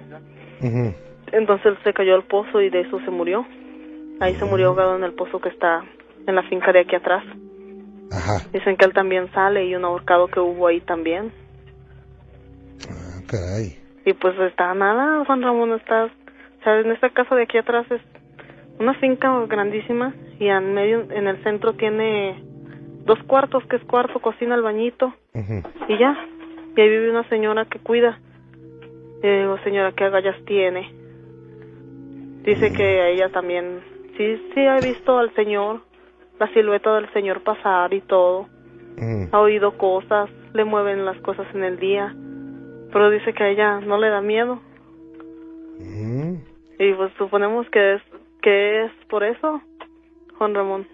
Entonces 1.32 1.66
él 1.66 1.78
se 1.84 1.94
cayó 1.94 2.16
al 2.16 2.24
pozo 2.24 2.62
y 2.62 2.70
de 2.70 2.82
eso 2.82 3.00
se 3.00 3.12
murió. 3.12 3.46
Ahí 4.20 4.36
se 4.36 4.46
murió 4.46 4.68
ahogado 4.68 4.96
en 4.98 5.04
el 5.04 5.14
pozo 5.14 5.40
que 5.40 5.50
está 5.50 5.84
en 6.28 6.36
la 6.36 6.44
finca 6.44 6.72
de 6.72 6.82
aquí 6.82 6.96
atrás. 6.96 7.24
Ajá. 8.12 8.48
Dicen 8.52 8.76
que 8.78 8.86
él 8.86 8.94
también 8.94 9.32
sale 9.34 9.66
y 9.66 9.76
un 9.76 9.86
ahorcado 9.86 10.28
que 10.28 10.40
hubo 10.40 10.68
ahí 10.68 10.82
también. 10.82 11.32
Ah, 12.90 13.22
caray. 13.28 13.78
Y 14.06 14.14
pues 14.14 14.38
está 14.40 14.74
nada, 14.74 15.24
Juan 15.26 15.42
Ramón, 15.42 15.74
está, 15.74 16.06
o 16.06 16.64
sea, 16.64 16.80
en 16.80 16.92
esta 16.92 17.10
casa 17.12 17.36
de 17.36 17.44
aquí 17.44 17.58
atrás 17.58 17.86
es 17.92 18.02
una 18.82 18.96
finca 18.96 19.46
grandísima 19.46 20.14
y 20.40 20.48
en 20.48 20.74
medio, 20.74 21.06
en 21.12 21.28
el 21.28 21.42
centro 21.44 21.74
tiene 21.74 22.44
dos 23.06 23.20
cuartos, 23.28 23.64
que 23.68 23.76
es 23.76 23.84
cuarto, 23.84 24.20
cocina, 24.20 24.56
el 24.56 24.64
bañito 24.64 25.14
y 25.88 25.98
ya. 25.98 26.18
Y 26.76 26.82
ahí 26.82 26.90
vive 26.90 27.12
una 27.12 27.28
señora 27.30 27.66
que 27.66 27.80
cuida. 27.80 28.20
Y 29.22 29.28
le 29.28 29.42
digo, 29.42 29.58
señora, 29.60 29.92
¿qué 29.92 30.06
agallas 30.06 30.36
tiene? 30.46 30.92
Dice 32.44 32.74
que 32.74 33.14
ella 33.14 33.30
también, 33.30 33.82
sí, 34.18 34.42
sí 34.54 34.66
ha 34.66 34.80
visto 34.80 35.20
al 35.20 35.32
señor, 35.36 35.82
la 36.40 36.48
silueta 36.54 36.96
del 36.96 37.12
señor 37.14 37.44
pasar 37.44 37.94
y 37.94 38.02
todo. 38.02 38.48
Ha 39.32 39.40
oído 39.40 39.78
cosas, 39.78 40.30
le 40.54 40.64
mueven 40.64 41.06
las 41.06 41.18
cosas 41.22 41.46
en 41.54 41.64
el 41.64 41.80
día. 41.80 42.16
Pero 42.92 43.12
dice 43.12 43.32
que 43.34 43.44
a 43.44 43.50
ella 43.50 43.80
no 43.80 44.00
le 44.00 44.10
da 44.10 44.22
miedo. 44.22 44.60
Y 46.80 46.94
pues 46.94 47.12
suponemos 47.20 47.70
que 47.70 47.94
es, 47.94 48.02
que 48.42 48.86
es 48.86 48.92
por 49.10 49.24
eso, 49.24 49.62
Juan 50.38 50.54
Ramón. 50.56 50.88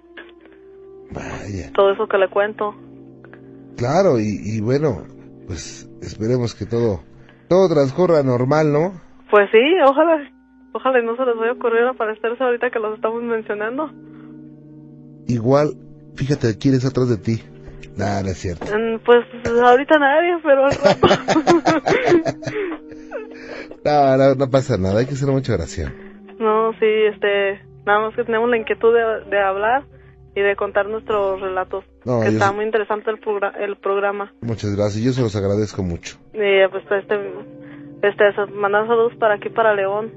Vaya. 1.12 1.72
Todo 1.74 1.92
eso 1.94 2.08
que 2.08 2.18
le 2.18 2.30
cuento. 2.30 2.76
Claro, 3.78 4.20
y, 4.20 4.40
y 4.44 4.62
bueno, 4.62 5.04
pues 5.46 5.90
esperemos 6.02 6.56
que 6.56 6.66
todo, 6.66 7.02
todo 7.48 7.70
transcurra 7.70 8.24
normal, 8.24 8.72
¿no? 8.74 9.00
Pues 9.30 9.50
sí, 9.52 9.60
ojalá, 9.86 10.18
ojalá 10.74 11.00
y 11.00 11.06
no 11.06 11.16
se 11.16 11.26
les 11.26 11.36
vaya 11.38 11.52
a 11.52 11.56
ocurrir 11.56 11.84
aparecerse 11.84 12.44
ahorita 12.44 12.70
que 12.70 12.80
los 12.80 12.96
estamos 12.96 13.24
mencionando. 13.24 13.90
Igual, 15.28 15.74
fíjate 16.16 16.58
quién 16.58 16.76
es 16.76 16.86
atrás 16.86 17.10
de 17.10 17.18
ti. 17.18 17.42
No 17.98 18.06
es 18.06 18.38
cierto. 18.38 18.66
Mm, 18.66 19.00
Pues 19.04 19.26
ahorita 19.64 19.98
nadie, 19.98 20.38
pero 20.44 20.66
al 20.66 20.72
rato. 20.72 21.08
No, 23.86 24.18
no, 24.18 24.36
no 24.36 24.50
pasa 24.50 24.78
nada, 24.78 25.00
hay 25.00 25.06
que 25.06 25.14
hacer 25.14 25.30
mucha 25.30 25.54
oración. 25.54 25.94
Sí, 26.80 26.86
este, 27.14 27.62
nada 27.86 28.00
más 28.08 28.16
que 28.16 28.24
tenemos 28.24 28.50
la 28.50 28.58
inquietud 28.58 28.94
de, 28.94 29.30
de 29.30 29.40
hablar 29.40 29.84
y 30.36 30.42
de 30.42 30.56
contar 30.56 30.88
nuestros 30.88 31.42
relatos. 31.42 31.84
No, 32.06 32.22
que 32.22 32.28
está 32.30 32.52
muy 32.52 32.66
interesante 32.66 33.10
el, 33.10 33.20
progra- 33.20 33.56
el 33.60 33.76
programa. 33.78 34.32
Muchas 34.42 34.76
gracias, 34.76 35.04
yo 35.04 35.12
se 35.12 35.22
los 35.22 35.36
agradezco 35.36 35.84
mucho. 35.84 36.18
Y 36.34 36.68
pues 36.70 36.84
este, 36.92 37.16
este, 38.04 38.46
mandar 38.54 38.86
saludos 38.88 39.14
para 39.20 39.36
aquí, 39.36 39.50
para 39.50 39.74
León. 39.74 40.12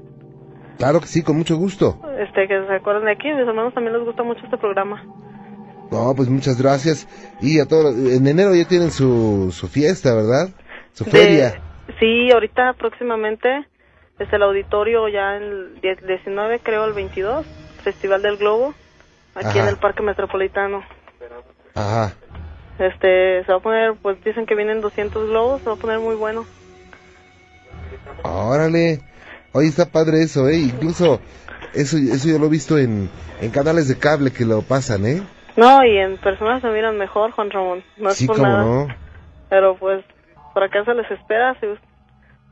Claro 0.77 0.99
que 0.99 1.07
sí, 1.07 1.23
con 1.23 1.37
mucho 1.37 1.57
gusto. 1.57 1.99
Este, 2.19 2.47
que 2.47 2.65
se 2.67 2.73
acuerden 2.73 3.05
de 3.05 3.11
aquí, 3.11 3.27
mis 3.29 3.47
hermanos 3.47 3.73
también 3.73 3.95
les 3.95 4.05
gusta 4.05 4.23
mucho 4.23 4.41
este 4.45 4.57
programa. 4.57 5.03
No, 5.91 6.13
pues 6.15 6.29
muchas 6.29 6.59
gracias. 6.61 7.07
Y 7.41 7.59
a 7.59 7.65
todos, 7.67 7.93
en 7.95 8.25
enero 8.25 8.55
ya 8.55 8.65
tienen 8.67 8.91
su, 8.91 9.51
su 9.51 9.67
fiesta, 9.67 10.15
¿verdad? 10.15 10.49
Su 10.93 11.03
De- 11.03 11.11
feria. 11.11 11.61
sí, 11.99 12.31
ahorita 12.31 12.73
próximamente 12.79 13.47
es 14.23 14.33
el 14.33 14.43
auditorio 14.43 15.07
ya 15.07 15.35
el 15.37 15.79
10 15.81 16.05
19, 16.05 16.59
creo 16.63 16.85
el 16.85 16.93
22, 16.93 17.45
Festival 17.83 18.21
del 18.21 18.37
Globo, 18.37 18.73
aquí 19.35 19.47
Ajá. 19.59 19.63
en 19.63 19.67
el 19.67 19.77
Parque 19.77 20.03
Metropolitano. 20.03 20.83
Ajá. 21.75 22.13
Este, 22.79 23.43
se 23.45 23.51
va 23.51 23.57
a 23.59 23.61
poner, 23.61 23.93
pues 24.01 24.23
dicen 24.23 24.45
que 24.45 24.55
vienen 24.55 24.81
200 24.81 25.27
globos, 25.29 25.61
se 25.61 25.69
va 25.69 25.75
a 25.75 25.79
poner 25.79 25.99
muy 25.99 26.15
bueno. 26.15 26.45
Órale. 28.23 29.01
Oye, 29.53 29.67
está 29.67 29.85
padre 29.85 30.23
eso, 30.23 30.47
¿eh? 30.47 30.57
Incluso 30.57 31.19
eso, 31.73 31.97
eso 31.97 32.27
yo 32.29 32.39
lo 32.39 32.45
he 32.45 32.49
visto 32.49 32.77
en, 32.77 33.09
en 33.41 33.51
canales 33.51 33.87
de 33.87 33.97
cable 33.97 34.31
que 34.31 34.45
lo 34.45 34.61
pasan, 34.61 35.05
¿eh? 35.05 35.21
No, 35.57 35.83
y 35.83 35.97
en 35.97 36.17
personas 36.17 36.61
se 36.61 36.69
miran 36.69 36.97
mejor, 36.97 37.31
Juan 37.31 37.51
Ramón, 37.51 37.83
no 37.97 38.09
es 38.09 38.17
sí, 38.17 38.27
por 38.27 38.39
nada. 38.39 38.63
no. 38.63 38.87
Pero 39.49 39.75
pues, 39.75 40.03
por 40.53 40.63
acá 40.63 40.85
se 40.85 40.93
les 40.93 41.09
espera, 41.11 41.55
si- 41.59 41.67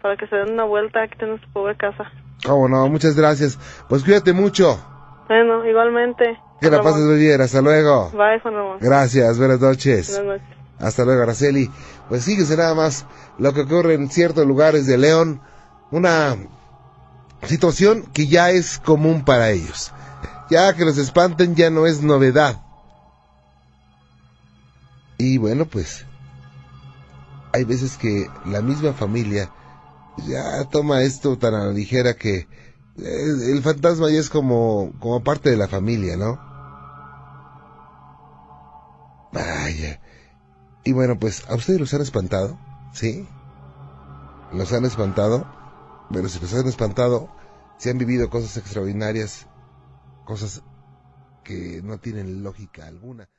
para 0.01 0.17
que 0.17 0.27
se 0.27 0.35
den 0.35 0.53
una 0.53 0.63
vuelta 0.63 1.03
aquí 1.03 1.17
en 1.19 1.39
su 1.41 1.51
pobre 1.51 1.75
casa. 1.77 2.11
Cómo 2.45 2.69
no, 2.69 2.87
muchas 2.87 3.15
gracias. 3.15 3.59
Pues 3.87 4.03
cuídate 4.03 4.33
mucho. 4.33 4.79
Bueno, 5.27 5.65
igualmente. 5.65 6.39
Que 6.61 6.69
la 6.69 6.81
pases 6.81 7.03
muy 7.03 7.17
bien. 7.17 7.39
Hasta 7.41 7.61
luego. 7.61 8.09
Bye, 8.11 8.39
Juan 8.41 8.53
Ramón. 8.53 8.77
Gracias, 8.79 9.37
buenas 9.37 9.59
noches. 9.59 10.09
Buenas 10.11 10.41
noches. 10.41 10.57
Hasta 10.79 11.05
luego, 11.05 11.23
Araceli. 11.23 11.69
Pues 12.07 12.23
síguese 12.23 12.57
nada 12.57 12.73
más 12.73 13.05
lo 13.37 13.53
que 13.53 13.61
ocurre 13.61 13.93
en 13.93 14.09
ciertos 14.09 14.45
lugares 14.45 14.87
de 14.87 14.97
León. 14.97 15.41
Una 15.91 16.35
situación 17.43 18.03
que 18.13 18.27
ya 18.27 18.51
es 18.51 18.79
común 18.79 19.23
para 19.23 19.51
ellos. 19.51 19.91
Ya 20.49 20.73
que 20.73 20.85
los 20.85 20.97
espanten 20.97 21.55
ya 21.55 21.69
no 21.69 21.85
es 21.85 22.01
novedad. 22.01 22.61
Y 25.17 25.37
bueno, 25.37 25.65
pues 25.65 26.05
hay 27.53 27.65
veces 27.65 27.97
que 27.97 28.29
la 28.45 28.61
misma 28.61 28.93
familia 28.93 29.49
ya 30.27 30.63
toma 30.69 31.03
esto 31.03 31.37
tan 31.37 31.53
a 31.53 31.65
la 31.65 31.71
ligera 31.71 32.15
que 32.15 32.47
eh, 32.97 33.51
el 33.53 33.61
fantasma 33.61 34.09
ya 34.09 34.19
es 34.19 34.29
como, 34.29 34.93
como 34.99 35.23
parte 35.23 35.49
de 35.49 35.57
la 35.57 35.67
familia, 35.67 36.17
¿no? 36.17 36.49
Y 40.83 40.93
bueno, 40.93 41.19
pues 41.19 41.47
a 41.49 41.55
ustedes 41.55 41.79
los 41.79 41.93
han 41.93 42.01
espantado, 42.01 42.57
¿sí? 42.93 43.27
Los 44.53 44.73
han 44.73 44.85
espantado, 44.85 45.45
pero 46.11 46.27
si 46.29 46.39
los 46.39 46.53
han 46.53 46.67
espantado, 46.67 47.29
si 47.77 47.89
han 47.89 47.97
vivido 47.97 48.29
cosas 48.29 48.57
extraordinarias, 48.57 49.45
cosas 50.25 50.63
que 51.43 51.81
no 51.83 51.99
tienen 51.99 52.43
lógica 52.43 52.87
alguna. 52.87 53.27